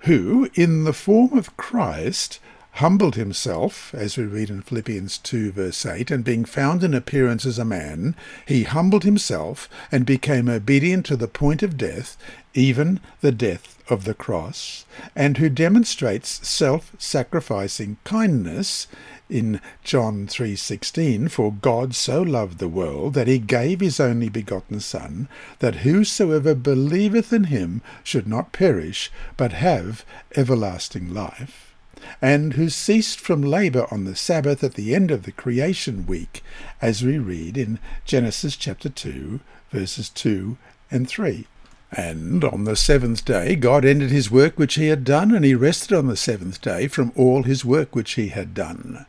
Who, 0.00 0.50
in 0.54 0.82
the 0.82 0.92
form 0.92 1.38
of 1.38 1.56
Christ, 1.56 2.40
humbled 2.76 3.16
himself, 3.16 3.94
as 3.94 4.16
we 4.16 4.24
read 4.24 4.48
in 4.48 4.62
Philippians 4.62 5.18
2 5.18 5.52
verse 5.52 5.84
8, 5.84 6.10
and 6.10 6.24
being 6.24 6.46
found 6.46 6.82
in 6.82 6.94
appearance 6.94 7.44
as 7.44 7.58
a 7.58 7.66
man, 7.66 8.16
he 8.46 8.62
humbled 8.62 9.04
himself 9.04 9.68
and 9.90 10.06
became 10.06 10.48
obedient 10.48 11.04
to 11.04 11.16
the 11.16 11.28
point 11.28 11.62
of 11.62 11.76
death, 11.76 12.16
even 12.54 12.98
the 13.20 13.30
death 13.30 13.76
of 13.90 14.04
the 14.04 14.14
cross, 14.14 14.86
and 15.14 15.36
who 15.36 15.50
demonstrates 15.50 16.46
self-sacrificing 16.48 17.98
kindness 18.04 18.86
in 19.28 19.60
John 19.84 20.26
3:16 20.26 21.28
for 21.30 21.52
God 21.52 21.94
so 21.94 22.22
loved 22.22 22.58
the 22.58 22.68
world 22.68 23.12
that 23.14 23.28
he 23.28 23.38
gave 23.38 23.80
his 23.80 24.00
only 24.00 24.30
begotten 24.30 24.80
son 24.80 25.28
that 25.58 25.76
whosoever 25.76 26.54
believeth 26.54 27.34
in 27.34 27.44
him 27.44 27.82
should 28.02 28.26
not 28.26 28.52
perish 28.52 29.10
but 29.36 29.52
have 29.52 30.06
everlasting 30.36 31.12
life 31.12 31.71
and 32.20 32.54
who 32.54 32.68
ceased 32.68 33.20
from 33.20 33.42
labour 33.42 33.86
on 33.90 34.04
the 34.04 34.16
Sabbath 34.16 34.62
at 34.62 34.74
the 34.74 34.94
end 34.94 35.10
of 35.10 35.22
the 35.22 35.32
creation 35.32 36.06
week, 36.06 36.42
as 36.80 37.02
we 37.02 37.18
read 37.18 37.56
in 37.56 37.78
Genesis 38.04 38.56
chapter 38.56 38.88
2, 38.88 39.40
verses 39.70 40.08
2 40.08 40.56
and 40.90 41.08
3. 41.08 41.46
And 41.94 42.42
on 42.42 42.64
the 42.64 42.76
seventh 42.76 43.24
day 43.24 43.54
God 43.54 43.84
ended 43.84 44.10
his 44.10 44.30
work 44.30 44.58
which 44.58 44.74
he 44.74 44.86
had 44.86 45.04
done, 45.04 45.34
and 45.34 45.44
he 45.44 45.54
rested 45.54 45.96
on 45.96 46.06
the 46.06 46.16
seventh 46.16 46.60
day 46.60 46.88
from 46.88 47.12
all 47.14 47.42
his 47.42 47.64
work 47.64 47.94
which 47.94 48.12
he 48.12 48.28
had 48.28 48.54
done. 48.54 49.04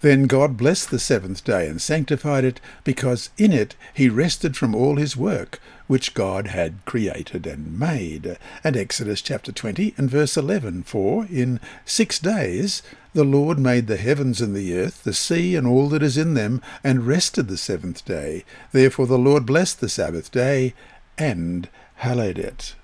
Then 0.00 0.24
God 0.24 0.56
blessed 0.56 0.90
the 0.90 0.98
seventh 0.98 1.44
day 1.44 1.68
and 1.68 1.80
sanctified 1.80 2.44
it, 2.44 2.60
because 2.84 3.30
in 3.38 3.52
it 3.52 3.76
he 3.94 4.08
rested 4.08 4.56
from 4.56 4.74
all 4.74 4.96
his 4.96 5.16
work, 5.16 5.60
which 5.86 6.14
God 6.14 6.48
had 6.48 6.84
created 6.84 7.46
and 7.46 7.78
made. 7.78 8.38
And 8.64 8.76
Exodus 8.76 9.22
chapter 9.22 9.52
20 9.52 9.94
and 9.96 10.10
verse 10.10 10.36
11, 10.36 10.84
For 10.84 11.26
in 11.26 11.60
six 11.84 12.18
days 12.18 12.82
the 13.14 13.24
Lord 13.24 13.58
made 13.58 13.86
the 13.86 13.96
heavens 13.96 14.40
and 14.40 14.54
the 14.54 14.76
earth, 14.78 15.04
the 15.04 15.14
sea 15.14 15.56
and 15.56 15.66
all 15.66 15.88
that 15.88 16.02
is 16.02 16.16
in 16.16 16.34
them, 16.34 16.60
and 16.84 17.06
rested 17.06 17.48
the 17.48 17.56
seventh 17.56 18.04
day. 18.04 18.44
Therefore 18.72 19.06
the 19.06 19.18
Lord 19.18 19.46
blessed 19.46 19.80
the 19.80 19.88
Sabbath 19.88 20.30
day 20.30 20.74
and 21.16 21.68
hallowed 21.96 22.38
it. 22.38 22.74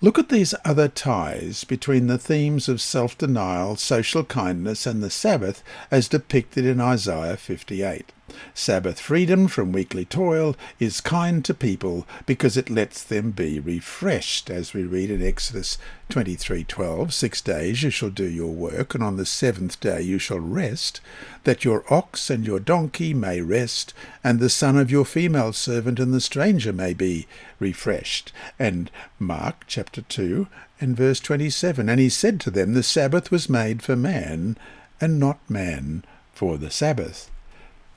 Look 0.00 0.18
at 0.18 0.30
these 0.30 0.54
other 0.64 0.88
ties 0.88 1.62
between 1.62 2.08
the 2.08 2.18
themes 2.18 2.68
of 2.68 2.80
self 2.80 3.16
denial, 3.16 3.76
social 3.76 4.24
kindness, 4.24 4.84
and 4.84 5.00
the 5.00 5.10
Sabbath 5.10 5.62
as 5.92 6.08
depicted 6.08 6.64
in 6.64 6.80
Isaiah 6.80 7.36
58. 7.36 8.12
Sabbath 8.54 9.00
freedom 9.00 9.48
from 9.48 9.72
weekly 9.72 10.04
toil 10.04 10.56
is 10.78 11.00
kind 11.00 11.44
to 11.44 11.54
people 11.54 12.06
because 12.26 12.56
it 12.56 12.70
lets 12.70 13.02
them 13.02 13.30
be 13.30 13.60
refreshed, 13.60 14.50
as 14.50 14.72
we 14.72 14.82
read 14.82 15.10
in 15.10 15.22
Exodus 15.22 15.78
23:12. 16.10 17.12
Six 17.12 17.40
days 17.40 17.82
you 17.82 17.90
shall 17.90 18.10
do 18.10 18.24
your 18.24 18.52
work, 18.52 18.94
and 18.94 19.02
on 19.02 19.16
the 19.16 19.26
seventh 19.26 19.80
day 19.80 20.02
you 20.02 20.18
shall 20.18 20.40
rest, 20.40 21.00
that 21.44 21.64
your 21.64 21.84
ox 21.92 22.30
and 22.30 22.46
your 22.46 22.60
donkey 22.60 23.14
may 23.14 23.40
rest, 23.40 23.94
and 24.22 24.40
the 24.40 24.50
son 24.50 24.76
of 24.76 24.90
your 24.90 25.04
female 25.04 25.52
servant 25.52 25.98
and 25.98 26.12
the 26.12 26.20
stranger 26.20 26.72
may 26.72 26.94
be 26.94 27.26
refreshed. 27.58 28.32
And 28.58 28.90
Mark 29.18 29.64
chapter 29.66 30.02
2 30.02 30.46
and 30.80 30.96
verse 30.96 31.20
27. 31.20 31.88
And 31.88 32.00
he 32.00 32.08
said 32.08 32.40
to 32.40 32.50
them, 32.50 32.74
The 32.74 32.82
Sabbath 32.82 33.30
was 33.30 33.48
made 33.48 33.82
for 33.82 33.96
man, 33.96 34.56
and 35.00 35.18
not 35.18 35.38
man 35.48 36.04
for 36.32 36.58
the 36.58 36.70
Sabbath. 36.70 37.30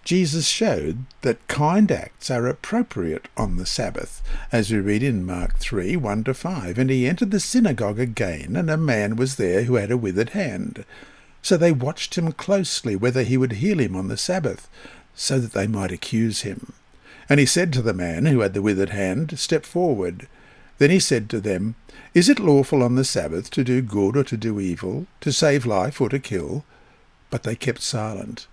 Jesus 0.05 0.45
showed 0.45 1.05
that 1.23 1.47
kind 1.47 1.91
acts 1.91 2.29
are 2.29 2.45
appropriate 2.45 3.27
on 3.35 3.57
the 3.57 3.65
Sabbath, 3.65 4.21
as 4.51 4.69
we 4.69 4.77
read 4.77 5.01
in 5.01 5.25
Mark 5.25 5.57
3 5.57 5.95
1 5.95 6.23
to 6.25 6.33
5. 6.35 6.77
And 6.77 6.91
he 6.91 7.07
entered 7.07 7.31
the 7.31 7.39
synagogue 7.39 7.99
again, 7.99 8.55
and 8.55 8.69
a 8.69 8.77
man 8.77 9.15
was 9.15 9.37
there 9.37 9.63
who 9.63 9.75
had 9.75 9.89
a 9.89 9.97
withered 9.97 10.29
hand. 10.29 10.85
So 11.41 11.57
they 11.57 11.71
watched 11.71 12.19
him 12.19 12.31
closely 12.33 12.95
whether 12.95 13.23
he 13.23 13.35
would 13.35 13.53
heal 13.53 13.79
him 13.79 13.95
on 13.95 14.07
the 14.07 14.15
Sabbath, 14.15 14.69
so 15.15 15.39
that 15.39 15.53
they 15.53 15.65
might 15.65 15.91
accuse 15.91 16.41
him. 16.41 16.73
And 17.27 17.39
he 17.39 17.47
said 17.47 17.73
to 17.73 17.81
the 17.81 17.93
man 17.93 18.27
who 18.27 18.41
had 18.41 18.53
the 18.53 18.61
withered 18.61 18.89
hand, 18.89 19.39
Step 19.39 19.65
forward. 19.65 20.27
Then 20.77 20.91
he 20.91 20.99
said 20.99 21.31
to 21.31 21.39
them, 21.39 21.73
Is 22.13 22.29
it 22.29 22.37
lawful 22.37 22.83
on 22.83 22.93
the 22.93 23.05
Sabbath 23.05 23.49
to 23.49 23.63
do 23.63 23.81
good 23.81 24.15
or 24.15 24.23
to 24.25 24.37
do 24.37 24.59
evil, 24.59 25.07
to 25.21 25.33
save 25.33 25.65
life 25.65 25.99
or 25.99 26.09
to 26.09 26.19
kill? 26.19 26.63
But 27.31 27.41
they 27.41 27.55
kept 27.55 27.81
silent. 27.81 28.45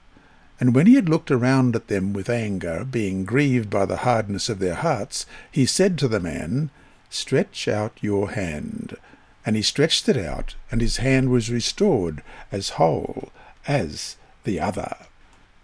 And 0.62 0.77
when 0.77 0.87
he 0.87 0.94
had 0.94 1.09
looked 1.09 1.33
around 1.33 1.75
at 1.75 1.88
them 1.88 2.12
with 2.12 2.31
anger, 2.31 2.85
being 2.88 3.25
grieved 3.25 3.68
by 3.68 3.85
the 3.85 3.96
hardness 4.07 4.48
of 4.48 4.61
their 4.61 4.77
hearts, 4.77 5.27
he 5.51 5.66
said 5.66 5.98
to 5.98 6.07
the 6.07 6.20
man, 6.20 6.70
Stretch 7.11 7.66
out 7.66 7.98
your 8.01 8.31
hand. 8.31 8.96
And 9.44 9.57
he 9.57 9.62
stretched 9.62 10.09
it 10.09 10.16
out, 10.16 10.55
and 10.70 10.81
his 10.81 10.98
hand 10.98 11.31
was 11.31 11.51
restored 11.51 12.22
as 12.53 12.79
whole 12.79 13.33
as 13.66 14.14
the 14.44 14.61
other. 14.61 14.94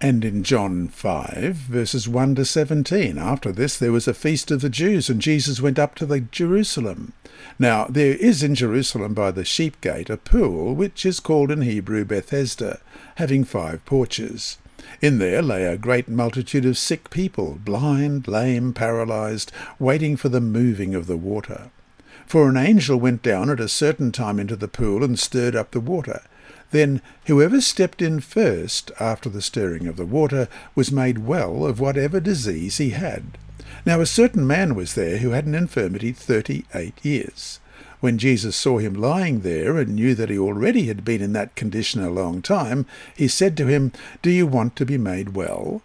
And 0.01 0.25
in 0.25 0.43
John 0.43 0.89
5, 0.89 1.55
verses 1.55 2.09
1 2.09 2.35
to 2.35 2.45
17, 2.45 3.19
after 3.19 3.53
this 3.53 3.79
there 3.79 3.93
was 3.93 4.09
a 4.09 4.13
feast 4.13 4.51
of 4.51 4.63
the 4.63 4.69
Jews, 4.69 5.09
and 5.09 5.23
Jesus 5.23 5.61
went 5.61 5.79
up 5.79 5.95
to 5.95 6.07
the 6.07 6.23
Jerusalem. 6.23 7.13
Now 7.57 7.87
there 7.89 8.15
is 8.15 8.43
in 8.43 8.57
Jerusalem 8.57 9.15
by 9.15 9.31
the 9.31 9.45
sheep 9.45 9.81
gate 9.81 10.11
a 10.11 10.17
pool, 10.17 10.75
which 10.75 11.07
is 11.07 11.21
called 11.21 11.53
in 11.53 11.61
Hebrew 11.61 12.05
Bethesda, 12.05 12.81
having 13.15 13.45
five 13.45 13.85
porches. 13.85 14.59
In 15.01 15.19
there 15.19 15.43
lay 15.43 15.65
a 15.65 15.77
great 15.77 16.09
multitude 16.09 16.65
of 16.65 16.79
sick 16.79 17.11
people, 17.11 17.59
blind, 17.65 18.29
lame, 18.29 18.73
paralyzed, 18.73 19.53
waiting 19.79 20.17
for 20.17 20.29
the 20.29 20.41
moving 20.41 20.95
of 20.95 21.07
the 21.07 21.17
water. 21.17 21.71
For 22.27 22.49
an 22.49 22.57
angel 22.57 22.99
went 22.99 23.23
down 23.23 23.49
at 23.49 23.61
a 23.61 23.69
certain 23.69 24.13
time 24.13 24.39
into 24.39 24.57
the 24.57 24.69
pool 24.69 25.03
and 25.03 25.19
stirred 25.19 25.57
up 25.57 25.71
the 25.71 25.81
water. 25.81 26.23
Then 26.71 27.01
whoever 27.27 27.61
stepped 27.61 28.03
in 28.03 28.21
first 28.21 28.91
after 29.01 29.29
the 29.29 29.41
stirring 29.41 29.87
of 29.87 29.97
the 29.97 30.05
water 30.05 30.49
was 30.75 30.93
made 30.93 31.19
well 31.19 31.65
of 31.65 31.81
whatever 31.81 32.21
disease 32.21 32.77
he 32.77 32.91
had. 32.91 33.39
Now 33.87 34.01
a 34.01 34.07
certain 34.07 34.47
man 34.47 34.75
was 34.75 34.95
there 34.95 35.19
who 35.19 35.31
had 35.31 35.47
an 35.47 35.55
infirmity 35.55 36.13
thirty 36.13 36.67
eight 36.75 37.03
years. 37.03 37.61
When 38.01 38.19
Jesus 38.19 38.55
saw 38.55 38.79
him 38.79 38.95
lying 38.95 39.41
there 39.41 39.77
and 39.77 39.95
knew 39.95 40.15
that 40.15 40.31
he 40.31 40.39
already 40.39 40.87
had 40.87 41.05
been 41.05 41.21
in 41.21 41.33
that 41.33 41.57
condition 41.57 42.03
a 42.03 42.11
long 42.11 42.43
time, 42.43 42.87
he 43.17 43.27
said 43.27 43.57
to 43.57 43.67
him, 43.67 43.93
Do 44.23 44.31
you 44.31 44.47
want 44.47 44.77
to 44.77 44.87
be 44.87 44.99
made 44.99 45.35
well? 45.35 45.83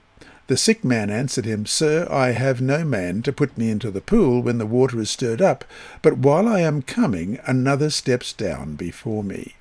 The 0.47 0.57
sick 0.57 0.83
man 0.83 1.09
answered 1.09 1.45
him, 1.45 1.65
Sir, 1.65 2.07
I 2.11 2.31
have 2.31 2.61
no 2.61 2.83
man 2.83 3.21
to 3.23 3.33
put 3.33 3.57
me 3.57 3.71
into 3.71 3.89
the 3.89 4.01
pool 4.01 4.41
when 4.41 4.57
the 4.57 4.65
water 4.65 4.99
is 4.99 5.09
stirred 5.09 5.41
up, 5.41 5.65
but 6.01 6.17
while 6.17 6.47
I 6.47 6.59
am 6.59 6.81
coming, 6.81 7.39
another 7.45 7.89
steps 7.89 8.33
down 8.33 8.75
before 8.75 9.23
me. 9.23 9.55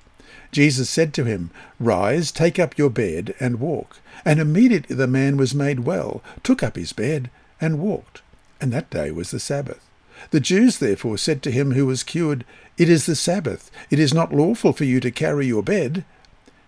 Jesus 0.51 0.89
said 0.89 1.13
to 1.15 1.23
him, 1.23 1.49
Rise, 1.79 2.31
take 2.31 2.59
up 2.59 2.77
your 2.77 2.91
bed, 2.91 3.33
and 3.39 3.59
walk. 3.59 3.97
And 4.23 4.39
immediately 4.39 4.95
the 4.95 5.07
man 5.07 5.37
was 5.37 5.55
made 5.55 5.79
well, 5.79 6.21
took 6.43 6.61
up 6.61 6.75
his 6.75 6.93
bed, 6.93 7.31
and 7.59 7.79
walked. 7.79 8.21
And 8.61 8.71
that 8.73 8.89
day 8.91 9.09
was 9.09 9.31
the 9.31 9.39
Sabbath. 9.39 9.83
The 10.31 10.39
Jews 10.39 10.77
therefore 10.77 11.17
said 11.17 11.41
to 11.43 11.51
him 11.51 11.71
who 11.71 11.85
was 11.85 12.03
cured, 12.03 12.45
It 12.77 12.89
is 12.89 13.05
the 13.05 13.15
Sabbath. 13.15 13.69
It 13.89 13.99
is 13.99 14.13
not 14.13 14.33
lawful 14.33 14.73
for 14.73 14.83
you 14.83 14.99
to 14.99 15.11
carry 15.11 15.47
your 15.47 15.63
bed. 15.63 16.05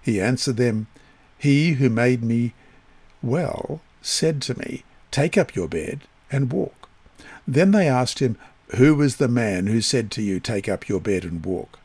He 0.01 0.21
answered 0.21 0.57
them, 0.57 0.87
He 1.37 1.73
who 1.73 1.89
made 1.89 2.23
me 2.23 2.53
well 3.21 3.81
said 4.01 4.41
to 4.43 4.57
me, 4.59 4.83
Take 5.11 5.37
up 5.37 5.55
your 5.55 5.67
bed 5.67 6.01
and 6.31 6.51
walk. 6.51 6.89
Then 7.47 7.71
they 7.71 7.87
asked 7.87 8.19
him, 8.19 8.37
Who 8.75 8.95
was 8.95 9.17
the 9.17 9.27
man 9.27 9.67
who 9.67 9.81
said 9.81 10.11
to 10.11 10.21
you, 10.21 10.39
Take 10.39 10.67
up 10.67 10.89
your 10.89 10.99
bed 10.99 11.23
and 11.23 11.45
walk? 11.45 11.79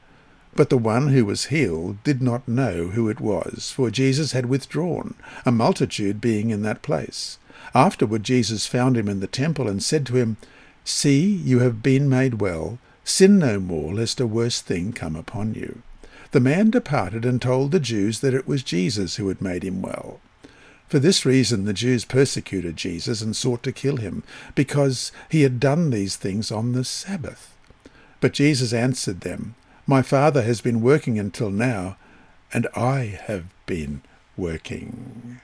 But 0.55 0.69
the 0.69 0.79
one 0.79 1.09
who 1.09 1.25
was 1.25 1.47
healed 1.47 2.03
did 2.03 2.21
not 2.21 2.49
know 2.49 2.89
who 2.89 3.09
it 3.09 3.21
was, 3.21 3.71
for 3.75 3.91
Jesus 3.91 4.33
had 4.33 4.47
withdrawn, 4.47 5.15
a 5.47 5.53
multitude 5.53 6.21
being 6.21 6.51
in 6.51 6.63
that 6.63 6.83
place. 6.83 7.39
Afterward 7.75 8.25
Jesus 8.25 8.67
found 8.67 8.97
him 8.97 9.09
in 9.09 9.21
the 9.21 9.27
temple 9.27 9.69
and 9.69 9.83
said 9.83 10.05
to 10.07 10.17
him, 10.17 10.37
See, 10.85 11.21
you 11.25 11.61
have 11.61 11.83
been 11.83 12.09
made 12.09 12.41
well. 12.41 12.79
Sin 13.05 13.39
no 13.39 13.59
more, 13.61 13.95
lest 13.95 14.21
a 14.21 14.27
worse 14.27 14.61
thing 14.61 14.93
come 14.93 15.17
upon 15.17 15.55
you. 15.55 15.83
The 16.33 16.41
man 16.41 16.71
departed 16.71 17.25
and 17.25 17.43
told 17.43 17.73
the 17.73 17.81
Jews 17.81 18.21
that 18.21 18.35
it 18.35 18.47
was 18.47 18.63
Jesus 18.63 19.17
who 19.17 19.29
had 19.29 19.43
made 19.43 19.65
him 19.65 19.83
well. 19.83 20.21
For 20.87 20.99
this 20.99 21.25
reason 21.25 21.65
the 21.65 21.73
Jews 21.73 22.05
persecuted 22.05 22.77
Jesus 22.77 23.23
and 23.23 23.35
sought 23.35 23.63
to 23.65 23.73
kill 23.73 23.97
him, 23.97 24.23
because 24.55 25.13
he 25.29 25.43
had 25.43 25.61
done 25.61 25.91
these 25.91 26.17
things 26.17 26.51
on 26.51 26.73
the 26.73 26.85
Sabbath. 26.85 27.57
But 28.21 28.33
Jesus 28.33 28.73
answered 28.73 29.21
them, 29.21 29.55
My 29.87 30.03
Father 30.03 30.43
has 30.43 30.61
been 30.61 30.81
working 30.81 31.19
until 31.19 31.51
now, 31.51 31.97
and 32.53 32.67
I 32.75 33.19
have 33.25 33.47
been 33.67 34.03
working. 34.37 35.41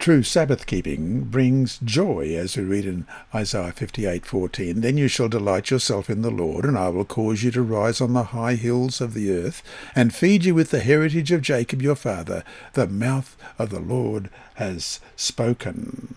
True 0.00 0.24
Sabbath 0.24 0.66
keeping 0.66 1.20
brings 1.20 1.78
joy, 1.78 2.34
as 2.36 2.56
we 2.56 2.64
read 2.64 2.86
in 2.86 3.06
Isaiah 3.32 3.72
58:14. 3.72 4.80
Then 4.80 4.98
you 4.98 5.06
shall 5.06 5.28
delight 5.28 5.70
yourself 5.70 6.10
in 6.10 6.22
the 6.22 6.30
Lord, 6.30 6.64
and 6.64 6.76
I 6.76 6.88
will 6.88 7.04
cause 7.04 7.44
you 7.44 7.52
to 7.52 7.62
rise 7.62 8.00
on 8.00 8.12
the 8.12 8.24
high 8.24 8.56
hills 8.56 9.00
of 9.00 9.14
the 9.14 9.30
earth, 9.30 9.62
and 9.94 10.12
feed 10.12 10.44
you 10.44 10.56
with 10.56 10.70
the 10.70 10.80
heritage 10.80 11.30
of 11.30 11.40
Jacob 11.40 11.82
your 11.82 11.94
father. 11.94 12.42
The 12.72 12.88
mouth 12.88 13.36
of 13.60 13.70
the 13.70 13.78
Lord 13.78 14.28
has 14.54 14.98
spoken. 15.14 16.16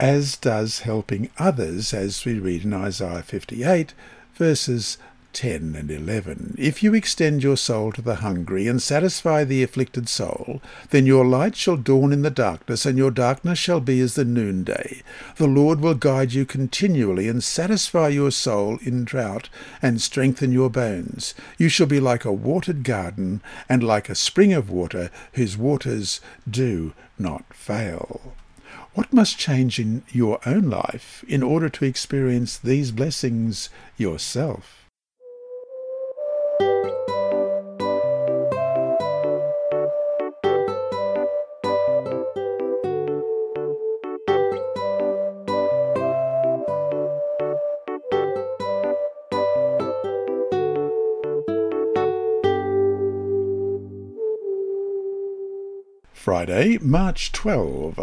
As 0.00 0.36
does 0.36 0.80
helping 0.80 1.28
others, 1.38 1.92
as 1.92 2.24
we 2.24 2.38
read 2.38 2.64
in 2.64 2.72
Isaiah 2.72 3.22
58, 3.22 3.92
verses 4.34 4.96
10 5.32 5.76
and 5.76 5.90
11. 5.90 6.56
If 6.58 6.82
you 6.82 6.94
extend 6.94 7.42
your 7.42 7.56
soul 7.56 7.92
to 7.92 8.02
the 8.02 8.16
hungry 8.16 8.66
and 8.66 8.82
satisfy 8.82 9.44
the 9.44 9.62
afflicted 9.62 10.08
soul, 10.08 10.60
then 10.90 11.06
your 11.06 11.24
light 11.24 11.54
shall 11.54 11.76
dawn 11.76 12.12
in 12.12 12.22
the 12.22 12.30
darkness, 12.30 12.84
and 12.84 12.98
your 12.98 13.10
darkness 13.10 13.58
shall 13.58 13.80
be 13.80 14.00
as 14.00 14.14
the 14.14 14.24
noonday. 14.24 15.02
The 15.36 15.46
Lord 15.46 15.80
will 15.80 15.94
guide 15.94 16.32
you 16.32 16.44
continually 16.44 17.28
and 17.28 17.44
satisfy 17.44 18.08
your 18.08 18.30
soul 18.30 18.78
in 18.82 19.04
drought 19.04 19.48
and 19.80 20.00
strengthen 20.00 20.50
your 20.50 20.70
bones. 20.70 21.34
You 21.56 21.68
shall 21.68 21.86
be 21.86 22.00
like 22.00 22.24
a 22.24 22.32
watered 22.32 22.82
garden 22.82 23.40
and 23.68 23.82
like 23.82 24.08
a 24.08 24.14
spring 24.14 24.52
of 24.52 24.70
water 24.70 25.10
whose 25.34 25.56
waters 25.56 26.20
do 26.50 26.94
not 27.18 27.44
fail. 27.54 28.34
What 28.94 29.12
must 29.12 29.38
change 29.38 29.78
in 29.78 30.02
your 30.08 30.40
own 30.44 30.70
life 30.70 31.24
in 31.28 31.42
order 31.44 31.68
to 31.68 31.84
experience 31.84 32.58
these 32.58 32.90
blessings 32.90 33.70
yourself? 33.96 34.87
Friday, 56.48 56.78
March 56.80 57.30
12. 57.32 58.00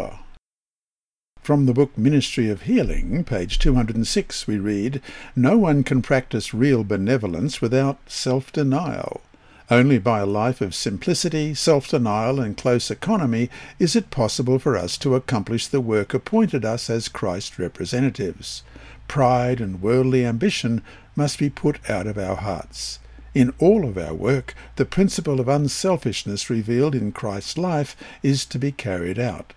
From 1.40 1.66
the 1.66 1.72
book 1.72 1.98
Ministry 1.98 2.48
of 2.48 2.62
Healing, 2.62 3.24
page 3.24 3.58
206, 3.58 4.46
we 4.46 4.56
read, 4.56 5.02
No 5.34 5.58
one 5.58 5.82
can 5.82 6.00
practice 6.00 6.54
real 6.54 6.84
benevolence 6.84 7.60
without 7.60 7.98
self-denial. 8.06 9.20
Only 9.68 9.98
by 9.98 10.20
a 10.20 10.26
life 10.26 10.60
of 10.60 10.76
simplicity, 10.76 11.54
self-denial 11.54 12.38
and 12.38 12.56
close 12.56 12.88
economy 12.88 13.50
is 13.80 13.96
it 13.96 14.12
possible 14.12 14.60
for 14.60 14.76
us 14.76 14.96
to 14.98 15.16
accomplish 15.16 15.66
the 15.66 15.80
work 15.80 16.14
appointed 16.14 16.64
us 16.64 16.88
as 16.88 17.08
Christ's 17.08 17.58
representatives. 17.58 18.62
Pride 19.08 19.60
and 19.60 19.82
worldly 19.82 20.24
ambition 20.24 20.82
must 21.16 21.40
be 21.40 21.50
put 21.50 21.90
out 21.90 22.06
of 22.06 22.16
our 22.16 22.36
hearts. 22.36 23.00
In 23.36 23.52
all 23.58 23.86
of 23.86 23.98
our 23.98 24.14
work, 24.14 24.54
the 24.76 24.86
principle 24.86 25.40
of 25.40 25.46
unselfishness 25.46 26.48
revealed 26.48 26.94
in 26.94 27.12
Christ's 27.12 27.58
life 27.58 27.94
is 28.22 28.46
to 28.46 28.58
be 28.58 28.72
carried 28.72 29.18
out. 29.18 29.52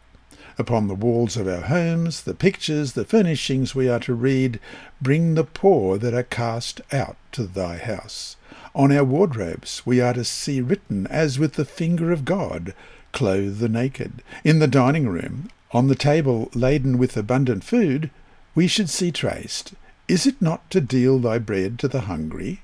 Upon 0.58 0.90
the 0.90 0.94
walls 0.94 1.38
of 1.38 1.48
our 1.48 1.62
homes, 1.62 2.24
the 2.24 2.34
pictures, 2.34 2.92
the 2.92 3.06
furnishings, 3.06 3.76
we 3.76 3.88
are 3.88 4.02
to 4.02 4.14
read, 4.14 4.60
Bring 5.02 5.36
the 5.36 5.46
poor 5.46 5.98
that 5.98 6.14
are 6.14 6.24
cast 6.24 6.82
out 6.92 7.16
to 7.32 7.44
thy 7.44 7.78
house. 7.78 8.36
On 8.76 8.92
our 8.92 9.06
wardrobes 9.06 9.82
we 9.86 10.02
are 10.02 10.14
to 10.14 10.26
see 10.26 10.60
written, 10.60 11.08
as 11.08 11.40
with 11.40 11.54
the 11.54 11.64
finger 11.64 12.12
of 12.12 12.26
God, 12.26 12.74
Clothe 13.14 13.60
the 13.60 13.70
naked. 13.70 14.22
In 14.44 14.60
the 14.60 14.68
dining 14.68 15.08
room, 15.08 15.52
on 15.72 15.88
the 15.88 15.96
table 15.96 16.52
laden 16.54 16.98
with 16.98 17.16
abundant 17.16 17.64
food, 17.64 18.12
we 18.56 18.68
should 18.68 18.90
see 18.90 19.10
traced, 19.10 19.74
Is 20.10 20.28
it 20.28 20.42
not 20.42 20.70
to 20.72 20.82
deal 20.82 21.18
thy 21.18 21.38
bread 21.38 21.80
to 21.80 21.88
the 21.88 22.02
hungry? 22.02 22.60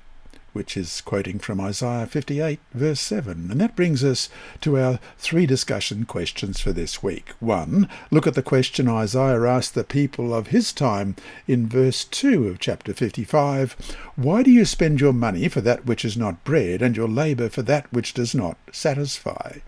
Which 0.56 0.74
is 0.74 1.02
quoting 1.02 1.38
from 1.38 1.60
Isaiah 1.60 2.06
58, 2.06 2.58
verse 2.72 2.98
7. 3.00 3.50
And 3.50 3.60
that 3.60 3.76
brings 3.76 4.02
us 4.02 4.30
to 4.62 4.78
our 4.78 4.98
three 5.18 5.44
discussion 5.44 6.06
questions 6.06 6.60
for 6.60 6.72
this 6.72 7.02
week. 7.02 7.28
One, 7.40 7.90
look 8.10 8.26
at 8.26 8.32
the 8.32 8.42
question 8.42 8.88
Isaiah 8.88 9.46
asked 9.46 9.74
the 9.74 9.84
people 9.84 10.32
of 10.32 10.46
his 10.46 10.72
time 10.72 11.14
in 11.46 11.68
verse 11.68 12.04
2 12.04 12.48
of 12.48 12.58
chapter 12.58 12.94
55 12.94 13.72
Why 14.16 14.42
do 14.42 14.50
you 14.50 14.64
spend 14.64 14.98
your 14.98 15.12
money 15.12 15.46
for 15.48 15.60
that 15.60 15.84
which 15.84 16.06
is 16.06 16.16
not 16.16 16.42
bread, 16.42 16.80
and 16.80 16.96
your 16.96 17.08
labour 17.08 17.50
for 17.50 17.60
that 17.60 17.92
which 17.92 18.14
does 18.14 18.34
not 18.34 18.56
satisfy? 18.72 19.58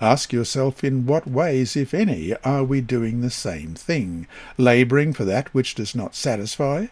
Ask 0.00 0.32
yourself 0.32 0.82
in 0.82 1.04
what 1.04 1.26
ways, 1.26 1.76
if 1.76 1.92
any, 1.92 2.34
are 2.44 2.64
we 2.64 2.80
doing 2.80 3.20
the 3.20 3.28
same 3.28 3.74
thing, 3.74 4.26
labouring 4.56 5.12
for 5.12 5.26
that 5.26 5.52
which 5.52 5.74
does 5.74 5.94
not 5.94 6.14
satisfy, 6.14 6.86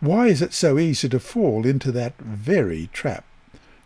why 0.00 0.28
is 0.28 0.42
it 0.42 0.52
so 0.52 0.78
easy 0.78 1.08
to 1.08 1.18
fall 1.18 1.66
into 1.66 1.90
that 1.92 2.16
very 2.18 2.88
trap? 2.92 3.24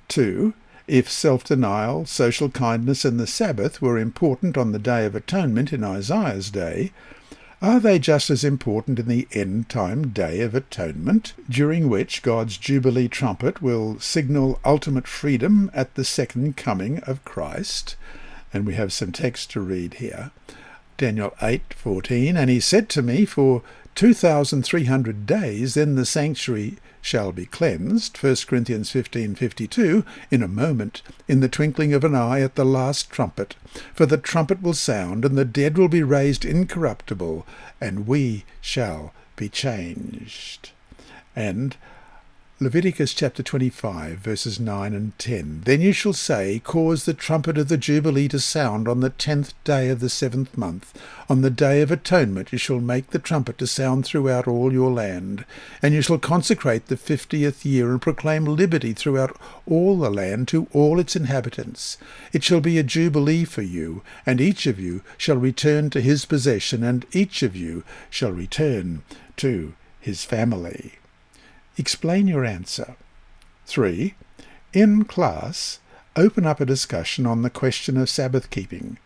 2. 0.08 0.54
If 0.86 1.10
self-denial, 1.10 2.06
social 2.06 2.50
kindness 2.50 3.04
and 3.04 3.18
the 3.18 3.26
Sabbath 3.26 3.80
were 3.80 3.98
important 3.98 4.58
on 4.58 4.72
the 4.72 4.78
Day 4.78 5.06
of 5.06 5.14
Atonement 5.14 5.72
in 5.72 5.84
Isaiah's 5.84 6.50
day, 6.50 6.92
are 7.62 7.78
they 7.78 8.00
just 8.00 8.28
as 8.28 8.42
important 8.42 8.98
in 8.98 9.06
the 9.06 9.28
end-time 9.32 10.08
Day 10.08 10.40
of 10.40 10.54
Atonement, 10.54 11.32
during 11.48 11.88
which 11.88 12.22
God's 12.22 12.58
Jubilee 12.58 13.06
trumpet 13.06 13.62
will 13.62 14.00
signal 14.00 14.58
ultimate 14.64 15.06
freedom 15.06 15.70
at 15.72 15.94
the 15.94 16.04
second 16.04 16.56
coming 16.56 16.98
of 17.04 17.24
Christ? 17.24 17.94
And 18.52 18.66
we 18.66 18.74
have 18.74 18.92
some 18.92 19.12
text 19.12 19.52
to 19.52 19.60
read 19.60 19.94
here. 19.94 20.32
Daniel 20.98 21.34
8:14 21.40 22.36
And 22.36 22.50
he 22.50 22.60
said 22.60 22.88
to 22.90 23.02
me, 23.02 23.24
For 23.24 23.62
2,300 23.94 25.26
days, 25.26 25.74
then 25.74 25.94
the 25.94 26.06
sanctuary 26.06 26.78
shall 27.02 27.32
be 27.32 27.44
cleansed, 27.44 28.16
1 28.16 28.46
Corinthians 28.46 28.90
15:52, 28.90 30.04
in 30.30 30.42
a 30.42 30.48
moment, 30.48 31.02
in 31.26 31.40
the 31.40 31.48
twinkling 31.48 31.92
of 31.92 32.04
an 32.04 32.14
eye 32.14 32.40
at 32.40 32.54
the 32.54 32.64
last 32.64 33.10
trumpet. 33.10 33.56
For 33.94 34.06
the 34.06 34.16
trumpet 34.16 34.62
will 34.62 34.74
sound, 34.74 35.24
and 35.24 35.36
the 35.36 35.44
dead 35.44 35.76
will 35.76 35.88
be 35.88 36.02
raised 36.02 36.44
incorruptible, 36.44 37.46
and 37.80 38.06
we 38.06 38.44
shall 38.60 39.12
be 39.36 39.48
changed. 39.48 40.70
And 41.34 41.76
Leviticus 42.62 43.12
chapter 43.12 43.42
25, 43.42 44.18
verses 44.18 44.60
9 44.60 44.94
and 44.94 45.18
10. 45.18 45.62
Then 45.64 45.80
you 45.80 45.92
shall 45.92 46.12
say, 46.12 46.60
Cause 46.62 47.06
the 47.06 47.12
trumpet 47.12 47.58
of 47.58 47.66
the 47.66 47.76
Jubilee 47.76 48.28
to 48.28 48.38
sound 48.38 48.86
on 48.86 49.00
the 49.00 49.10
tenth 49.10 49.52
day 49.64 49.88
of 49.88 49.98
the 49.98 50.08
seventh 50.08 50.56
month. 50.56 50.96
On 51.28 51.40
the 51.40 51.50
day 51.50 51.82
of 51.82 51.90
atonement 51.90 52.52
you 52.52 52.58
shall 52.58 52.78
make 52.78 53.10
the 53.10 53.18
trumpet 53.18 53.58
to 53.58 53.66
sound 53.66 54.04
throughout 54.04 54.46
all 54.46 54.72
your 54.72 54.92
land. 54.92 55.44
And 55.82 55.92
you 55.92 56.02
shall 56.02 56.18
consecrate 56.18 56.86
the 56.86 56.96
fiftieth 56.96 57.66
year, 57.66 57.90
and 57.90 58.00
proclaim 58.00 58.44
liberty 58.44 58.92
throughout 58.92 59.36
all 59.66 59.98
the 59.98 60.08
land 60.10 60.46
to 60.48 60.68
all 60.72 61.00
its 61.00 61.16
inhabitants. 61.16 61.98
It 62.32 62.44
shall 62.44 62.60
be 62.60 62.78
a 62.78 62.84
jubilee 62.84 63.44
for 63.44 63.62
you, 63.62 64.02
and 64.24 64.40
each 64.40 64.68
of 64.68 64.78
you 64.78 65.02
shall 65.18 65.36
return 65.36 65.90
to 65.90 66.00
his 66.00 66.26
possession, 66.26 66.84
and 66.84 67.06
each 67.10 67.42
of 67.42 67.56
you 67.56 67.82
shall 68.08 68.30
return 68.30 69.02
to 69.38 69.74
his 69.98 70.24
family. 70.24 70.92
Explain 71.78 72.28
your 72.28 72.44
answer. 72.44 72.96
3. 73.66 74.14
In 74.72 75.04
class, 75.04 75.78
open 76.16 76.46
up 76.46 76.60
a 76.60 76.66
discussion 76.66 77.26
on 77.26 77.42
the 77.42 77.50
question 77.50 77.96
of 77.96 78.10
Sabbath 78.10 78.50
keeping. 78.50 78.98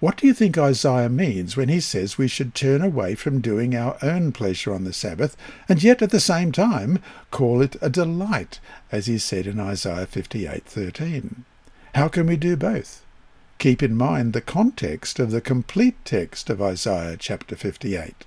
What 0.00 0.16
do 0.18 0.26
you 0.26 0.34
think 0.34 0.58
Isaiah 0.58 1.08
means 1.08 1.56
when 1.56 1.68
he 1.68 1.80
says 1.80 2.18
we 2.18 2.28
should 2.28 2.54
turn 2.54 2.82
away 2.82 3.14
from 3.14 3.40
doing 3.40 3.74
our 3.74 3.96
own 4.02 4.32
pleasure 4.32 4.74
on 4.74 4.84
the 4.84 4.92
Sabbath, 4.92 5.36
and 5.68 5.82
yet 5.82 6.02
at 6.02 6.10
the 6.10 6.20
same 6.20 6.52
time 6.52 6.98
call 7.30 7.62
it 7.62 7.76
a 7.80 7.88
delight, 7.88 8.60
as 8.92 9.06
he 9.06 9.18
said 9.18 9.46
in 9.46 9.58
Isaiah 9.58 10.06
58:13? 10.06 11.44
How 11.94 12.08
can 12.08 12.26
we 12.26 12.36
do 12.36 12.56
both? 12.56 13.02
Keep 13.58 13.82
in 13.82 13.96
mind 13.96 14.32
the 14.32 14.40
context 14.40 15.18
of 15.18 15.30
the 15.30 15.40
complete 15.40 15.96
text 16.04 16.50
of 16.50 16.60
Isaiah 16.60 17.16
chapter 17.18 17.56
58. 17.56 18.26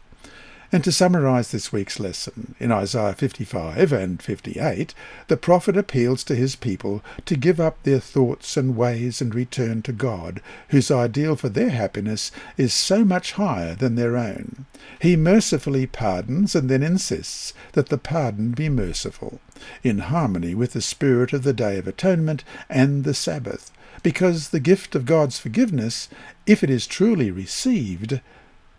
And 0.69 0.83
to 0.83 0.91
summarize 0.91 1.51
this 1.51 1.71
week's 1.71 1.97
lesson, 1.97 2.55
in 2.59 2.73
Isaiah 2.73 3.13
55 3.13 3.93
and 3.93 4.21
58, 4.21 4.93
the 5.29 5.37
prophet 5.37 5.77
appeals 5.77 6.25
to 6.25 6.35
his 6.35 6.57
people 6.57 7.01
to 7.25 7.37
give 7.37 7.61
up 7.61 7.81
their 7.83 8.01
thoughts 8.01 8.57
and 8.57 8.75
ways 8.75 9.21
and 9.21 9.33
return 9.33 9.81
to 9.83 9.93
God, 9.93 10.41
whose 10.67 10.91
ideal 10.91 11.37
for 11.37 11.47
their 11.47 11.69
happiness 11.69 12.33
is 12.57 12.73
so 12.73 13.05
much 13.05 13.33
higher 13.33 13.75
than 13.75 13.95
their 13.95 14.17
own. 14.17 14.65
He 14.99 15.15
mercifully 15.15 15.87
pardons 15.87 16.53
and 16.53 16.69
then 16.69 16.83
insists 16.83 17.53
that 17.71 17.87
the 17.87 17.97
pardon 17.97 18.51
be 18.51 18.67
merciful, 18.67 19.39
in 19.83 19.99
harmony 19.99 20.53
with 20.53 20.73
the 20.73 20.81
spirit 20.81 21.31
of 21.31 21.43
the 21.43 21.53
Day 21.53 21.77
of 21.77 21.87
Atonement 21.87 22.43
and 22.67 23.05
the 23.05 23.13
Sabbath, 23.13 23.71
because 24.03 24.49
the 24.49 24.59
gift 24.59 24.95
of 24.95 25.05
God's 25.05 25.39
forgiveness, 25.39 26.09
if 26.45 26.61
it 26.61 26.69
is 26.69 26.87
truly 26.87 27.31
received, 27.31 28.19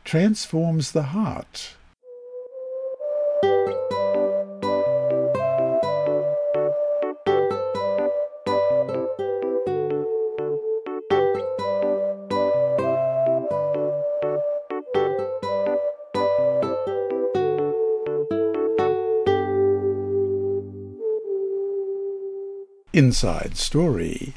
transforms 0.04 0.92
the 0.92 1.04
heart. 1.04 1.76
Inside 22.98 23.56
Story. 23.56 24.34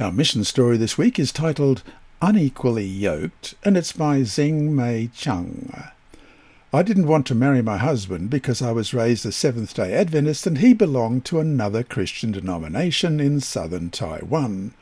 Our 0.00 0.10
mission 0.10 0.42
story 0.42 0.78
this 0.78 0.96
week 0.96 1.18
is 1.18 1.30
titled 1.30 1.82
Unequally 2.22 2.86
Yoked, 2.86 3.56
and 3.62 3.76
it's 3.76 3.92
by 3.92 4.20
Zeng 4.20 4.70
Mei 4.70 5.10
Chung. 5.14 5.70
I 6.72 6.82
didn't 6.82 7.08
want 7.08 7.26
to 7.26 7.34
marry 7.34 7.60
my 7.60 7.76
husband 7.76 8.30
because 8.30 8.62
I 8.62 8.72
was 8.72 8.94
raised 8.94 9.26
a 9.26 9.32
Seventh 9.32 9.74
day 9.74 9.92
Adventist 9.92 10.46
and 10.46 10.56
he 10.56 10.72
belonged 10.72 11.26
to 11.26 11.40
another 11.40 11.82
Christian 11.82 12.32
denomination 12.32 13.20
in 13.20 13.38
southern 13.40 13.90
Taiwan. 13.90 14.72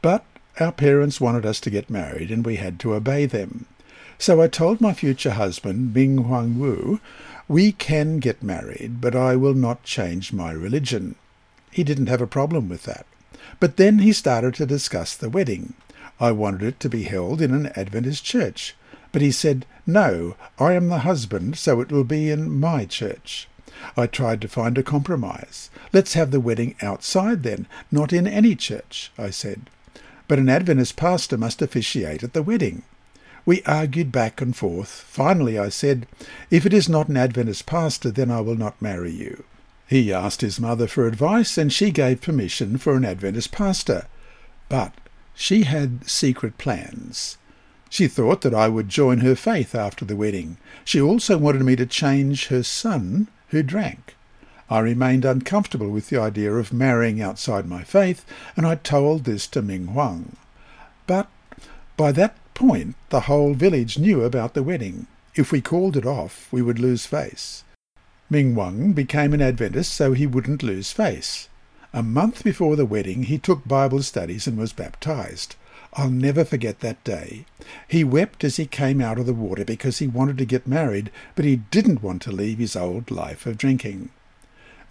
But 0.00 0.24
our 0.58 0.72
parents 0.72 1.20
wanted 1.20 1.44
us 1.44 1.60
to 1.60 1.70
get 1.70 1.90
married 1.90 2.30
and 2.30 2.46
we 2.46 2.56
had 2.56 2.80
to 2.80 2.94
obey 2.94 3.26
them. 3.26 3.66
So 4.16 4.40
I 4.40 4.48
told 4.48 4.80
my 4.80 4.94
future 4.94 5.32
husband, 5.32 5.92
Ming 5.92 6.16
Huang 6.16 6.58
Wu, 6.58 6.98
we 7.46 7.72
can 7.72 8.20
get 8.20 8.42
married, 8.42 9.02
but 9.02 9.14
I 9.14 9.36
will 9.36 9.52
not 9.52 9.82
change 9.82 10.32
my 10.32 10.52
religion. 10.52 11.16
He 11.76 11.84
didn't 11.84 12.06
have 12.06 12.22
a 12.22 12.26
problem 12.26 12.70
with 12.70 12.84
that. 12.84 13.04
But 13.60 13.76
then 13.76 13.98
he 13.98 14.10
started 14.10 14.54
to 14.54 14.64
discuss 14.64 15.14
the 15.14 15.28
wedding. 15.28 15.74
I 16.18 16.32
wanted 16.32 16.62
it 16.62 16.80
to 16.80 16.88
be 16.88 17.02
held 17.02 17.42
in 17.42 17.52
an 17.52 17.70
Adventist 17.76 18.24
church. 18.24 18.74
But 19.12 19.20
he 19.20 19.30
said, 19.30 19.66
No, 19.86 20.36
I 20.58 20.72
am 20.72 20.88
the 20.88 21.00
husband, 21.00 21.58
so 21.58 21.82
it 21.82 21.92
will 21.92 22.02
be 22.02 22.30
in 22.30 22.58
my 22.58 22.86
church. 22.86 23.46
I 23.94 24.06
tried 24.06 24.40
to 24.40 24.48
find 24.48 24.78
a 24.78 24.82
compromise. 24.82 25.68
Let's 25.92 26.14
have 26.14 26.30
the 26.30 26.40
wedding 26.40 26.76
outside 26.80 27.42
then, 27.42 27.66
not 27.92 28.10
in 28.10 28.26
any 28.26 28.54
church, 28.54 29.12
I 29.18 29.28
said. 29.28 29.68
But 30.28 30.38
an 30.38 30.48
Adventist 30.48 30.96
pastor 30.96 31.36
must 31.36 31.60
officiate 31.60 32.22
at 32.22 32.32
the 32.32 32.42
wedding. 32.42 32.84
We 33.44 33.62
argued 33.64 34.10
back 34.10 34.40
and 34.40 34.56
forth. 34.56 34.88
Finally 34.88 35.58
I 35.58 35.68
said, 35.68 36.06
If 36.50 36.64
it 36.64 36.72
is 36.72 36.88
not 36.88 37.08
an 37.08 37.18
Adventist 37.18 37.66
pastor, 37.66 38.10
then 38.10 38.30
I 38.30 38.40
will 38.40 38.56
not 38.56 38.80
marry 38.80 39.12
you. 39.12 39.44
He 39.88 40.12
asked 40.12 40.40
his 40.40 40.58
mother 40.58 40.86
for 40.86 41.06
advice, 41.06 41.56
and 41.56 41.72
she 41.72 41.90
gave 41.90 42.20
permission 42.20 42.76
for 42.76 42.96
an 42.96 43.04
Adventist 43.04 43.52
pastor. 43.52 44.06
But 44.68 44.92
She 45.38 45.64
had 45.64 46.08
secret 46.08 46.56
plans. 46.56 47.36
She 47.90 48.08
thought 48.08 48.40
that 48.40 48.54
I 48.54 48.68
would 48.68 48.88
join 48.88 49.18
her 49.18 49.36
faith 49.36 49.74
after 49.74 50.04
the 50.04 50.16
wedding. 50.16 50.56
She 50.84 51.00
also 51.00 51.36
wanted 51.36 51.62
me 51.62 51.76
to 51.76 51.86
change 51.86 52.48
her 52.48 52.62
son, 52.62 53.28
who 53.48 53.62
drank. 53.62 54.16
I 54.68 54.80
remained 54.80 55.24
uncomfortable 55.24 55.90
with 55.90 56.08
the 56.08 56.18
idea 56.18 56.52
of 56.54 56.72
marrying 56.72 57.20
outside 57.20 57.68
my 57.68 57.84
faith, 57.84 58.24
and 58.56 58.66
I 58.66 58.76
told 58.76 59.24
this 59.24 59.46
to 59.48 59.62
Ming 59.62 59.88
Huang. 59.88 60.36
But 61.06 61.28
by 61.96 62.12
that 62.12 62.34
point, 62.54 62.96
the 63.10 63.20
whole 63.20 63.54
village 63.54 63.98
knew 63.98 64.24
about 64.24 64.54
the 64.54 64.62
wedding. 64.62 65.06
If 65.34 65.52
we 65.52 65.60
called 65.60 65.96
it 65.96 66.06
off, 66.06 66.48
we 66.50 66.62
would 66.62 66.78
lose 66.78 67.06
face. 67.06 67.62
Ming 68.28 68.54
Huang 68.54 68.92
became 68.92 69.32
an 69.32 69.40
Adventist 69.40 69.92
so 69.92 70.12
he 70.12 70.26
wouldn't 70.26 70.62
lose 70.62 70.90
face. 70.90 71.48
A 71.92 72.02
month 72.02 72.42
before 72.42 72.74
the 72.74 72.84
wedding, 72.84 73.24
he 73.24 73.38
took 73.38 73.66
Bible 73.66 74.02
studies 74.02 74.46
and 74.46 74.58
was 74.58 74.72
baptized. 74.72 75.54
I'll 75.94 76.10
never 76.10 76.44
forget 76.44 76.80
that 76.80 77.02
day. 77.04 77.46
He 77.86 78.02
wept 78.04 78.42
as 78.42 78.56
he 78.56 78.66
came 78.66 79.00
out 79.00 79.18
of 79.18 79.26
the 79.26 79.32
water 79.32 79.64
because 79.64 79.98
he 79.98 80.08
wanted 80.08 80.38
to 80.38 80.44
get 80.44 80.66
married, 80.66 81.10
but 81.36 81.44
he 81.44 81.56
didn't 81.70 82.02
want 82.02 82.20
to 82.22 82.32
leave 82.32 82.58
his 82.58 82.74
old 82.74 83.10
life 83.10 83.46
of 83.46 83.56
drinking. 83.56 84.10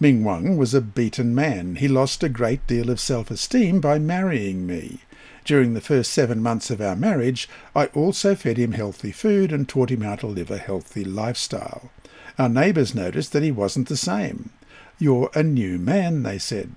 Ming 0.00 0.22
Huang 0.22 0.56
was 0.56 0.74
a 0.74 0.80
beaten 0.80 1.34
man. 1.34 1.76
He 1.76 1.88
lost 1.88 2.22
a 2.22 2.28
great 2.28 2.66
deal 2.66 2.90
of 2.90 2.98
self-esteem 2.98 3.80
by 3.80 3.98
marrying 3.98 4.66
me. 4.66 5.00
During 5.44 5.74
the 5.74 5.80
first 5.80 6.12
seven 6.12 6.42
months 6.42 6.70
of 6.70 6.80
our 6.80 6.96
marriage, 6.96 7.48
I 7.74 7.86
also 7.86 8.34
fed 8.34 8.56
him 8.56 8.72
healthy 8.72 9.12
food 9.12 9.52
and 9.52 9.68
taught 9.68 9.90
him 9.90 10.00
how 10.00 10.16
to 10.16 10.26
live 10.26 10.50
a 10.50 10.58
healthy 10.58 11.04
lifestyle. 11.04 11.90
Our 12.38 12.48
neighbours 12.48 12.94
noticed 12.94 13.32
that 13.32 13.42
he 13.42 13.50
wasn't 13.50 13.88
the 13.88 13.96
same. 13.96 14.50
You're 14.98 15.30
a 15.34 15.42
new 15.42 15.78
man, 15.78 16.22
they 16.22 16.38
said. 16.38 16.72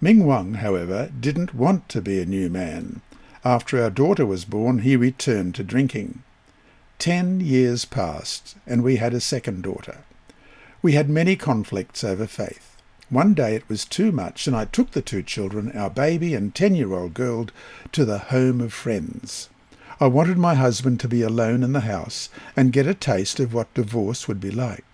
Ming 0.00 0.20
Huang, 0.20 0.54
however, 0.54 1.10
didn't 1.18 1.54
want 1.54 1.88
to 1.90 2.02
be 2.02 2.20
a 2.20 2.26
new 2.26 2.50
man. 2.50 3.00
After 3.44 3.82
our 3.82 3.90
daughter 3.90 4.26
was 4.26 4.44
born, 4.44 4.80
he 4.80 4.96
returned 4.96 5.54
to 5.54 5.64
drinking. 5.64 6.22
Ten 6.98 7.40
years 7.40 7.84
passed, 7.84 8.56
and 8.66 8.82
we 8.82 8.96
had 8.96 9.14
a 9.14 9.20
second 9.20 9.62
daughter. 9.62 9.98
We 10.82 10.92
had 10.92 11.08
many 11.08 11.36
conflicts 11.36 12.04
over 12.04 12.26
faith. 12.26 12.76
One 13.10 13.34
day 13.34 13.54
it 13.54 13.68
was 13.68 13.84
too 13.84 14.12
much, 14.12 14.46
and 14.46 14.56
I 14.56 14.64
took 14.64 14.90
the 14.90 15.02
two 15.02 15.22
children, 15.22 15.72
our 15.72 15.90
baby 15.90 16.34
and 16.34 16.54
ten-year-old 16.54 17.14
girl, 17.14 17.46
to 17.92 18.04
the 18.04 18.18
home 18.18 18.60
of 18.60 18.72
friends. 18.72 19.48
I 20.00 20.06
wanted 20.06 20.38
my 20.38 20.54
husband 20.54 20.98
to 21.00 21.08
be 21.08 21.22
alone 21.22 21.62
in 21.62 21.72
the 21.72 21.80
house 21.80 22.28
and 22.56 22.72
get 22.72 22.86
a 22.86 22.94
taste 22.94 23.38
of 23.38 23.54
what 23.54 23.72
divorce 23.74 24.26
would 24.26 24.40
be 24.40 24.50
like. 24.50 24.84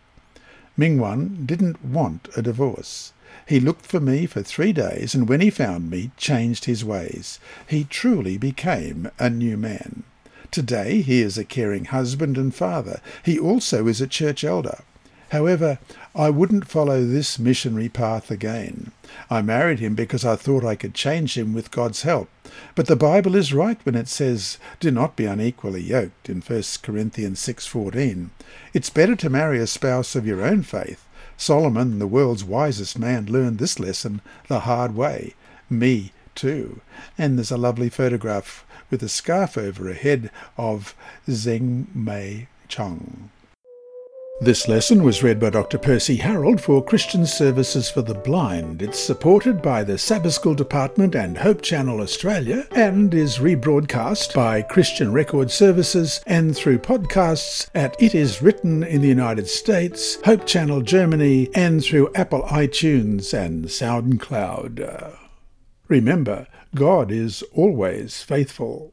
Ming 0.77 0.99
Huang 0.99 1.43
didn't 1.47 1.85
want 1.85 2.29
a 2.37 2.43
divorce. 2.43 3.13
He 3.47 3.61
looked 3.61 3.87
for 3.87 4.01
me 4.01 4.27
for 4.27 4.43
three 4.43 4.73
days, 4.73 5.15
and 5.15 5.29
when 5.29 5.41
he 5.41 5.51
found 5.51 5.91
me, 5.91 6.11
changed 6.17 6.67
his 6.67 6.85
ways. 6.85 7.39
He 7.67 7.85
truly 7.85 8.37
became 8.39 9.11
a 9.19 9.31
new 9.31 9.57
man. 9.57 10.05
Today 10.51 11.01
he 11.01 11.21
is 11.21 11.39
a 11.39 11.45
caring 11.45 11.87
husband 11.87 12.37
and 12.37 12.55
father. 12.55 13.01
He 13.25 13.39
also 13.39 13.87
is 13.87 14.01
a 14.01 14.07
church 14.07 14.45
elder. 14.45 14.81
However, 15.31 15.79
I 16.15 16.29
wouldn't 16.31 16.69
follow 16.69 17.05
this 17.05 17.39
missionary 17.39 17.89
path 17.89 18.33
again. 18.33 18.91
I 19.31 19.43
married 19.43 19.79
him 19.79 19.95
because 19.95 20.25
I 20.25 20.35
thought 20.35 20.65
I 20.65 20.75
could 20.75 20.93
change 20.93 21.39
him 21.39 21.53
with 21.53 21.71
God's 21.71 22.03
help. 22.03 22.29
But 22.75 22.87
the 22.87 22.97
Bible 22.97 23.37
is 23.37 23.55
right 23.55 23.79
when 23.85 23.95
it 23.95 24.09
says, 24.09 24.59
"Do 24.81 24.91
not 24.91 25.15
be 25.15 25.27
unequally 25.27 25.83
yoked" 25.83 26.29
in 26.29 26.41
1 26.41 26.83
Corinthians 26.83 27.39
6:14. 27.39 28.31
It's 28.75 28.91
better 28.91 29.15
to 29.17 29.31
marry 29.31 29.61
a 29.61 29.69
spouse 29.69 30.17
of 30.17 30.27
your 30.27 30.43
own 30.43 30.63
faith. 30.63 31.05
Solomon, 31.37 32.01
the 32.01 32.09
world's 32.09 32.43
wisest 32.43 32.99
man, 32.99 33.27
learned 33.27 33.59
this 33.59 33.79
lesson 33.79 34.21
the 34.49 34.61
hard 34.61 34.97
way. 34.97 35.35
Me 35.71 36.13
too. 36.35 36.81
And 37.17 37.39
there's 37.39 37.53
a 37.53 37.57
lovely 37.57 37.89
photograph 37.89 38.65
with 38.91 39.01
a 39.01 39.09
scarf 39.09 39.57
over 39.57 39.85
her 39.85 39.95
head 39.95 40.31
of 40.59 40.95
Zeng 41.29 41.87
Mei 41.95 42.49
Chong. 42.67 43.31
This 44.43 44.69
lesson 44.69 45.03
was 45.03 45.23
read 45.23 45.39
by 45.39 45.51
Dr. 45.51 45.77
Percy 45.77 46.17
Harold 46.17 46.63
for 46.63 46.83
Christian 46.83 47.27
Services 47.27 47.91
for 47.91 48.01
the 48.01 48.15
Blind. 48.15 48.81
It's 48.81 48.99
supported 48.99 49.61
by 49.61 49.85
the 49.85 49.99
Sabbath 49.99 50.33
School 50.33 50.55
Department 50.55 51.15
and 51.15 51.37
Hope 51.37 51.61
Channel 51.61 52.01
Australia 52.01 52.67
and 52.71 53.13
is 53.13 53.37
rebroadcast 53.37 54.35
by 54.35 54.63
Christian 54.63 55.13
Record 55.13 55.51
Services 55.51 56.23
and 56.27 56.57
through 56.57 56.79
podcasts 56.79 57.69
at 57.75 58.01
It 58.01 58.15
Is 58.15 58.41
Written 58.41 58.83
in 58.83 59.03
the 59.03 59.09
United 59.09 59.47
States, 59.47 60.17
Hope 60.25 60.47
Channel 60.47 60.81
Germany, 60.81 61.51
and 61.55 61.85
through 61.85 62.11
Apple 62.15 62.45
iTunes 62.45 63.35
and 63.35 63.67
SoundCloud. 63.67 65.19
Remember, 65.87 66.47
God 66.75 67.13
is 67.13 67.43
always 67.53 68.23
faithful. 68.23 68.89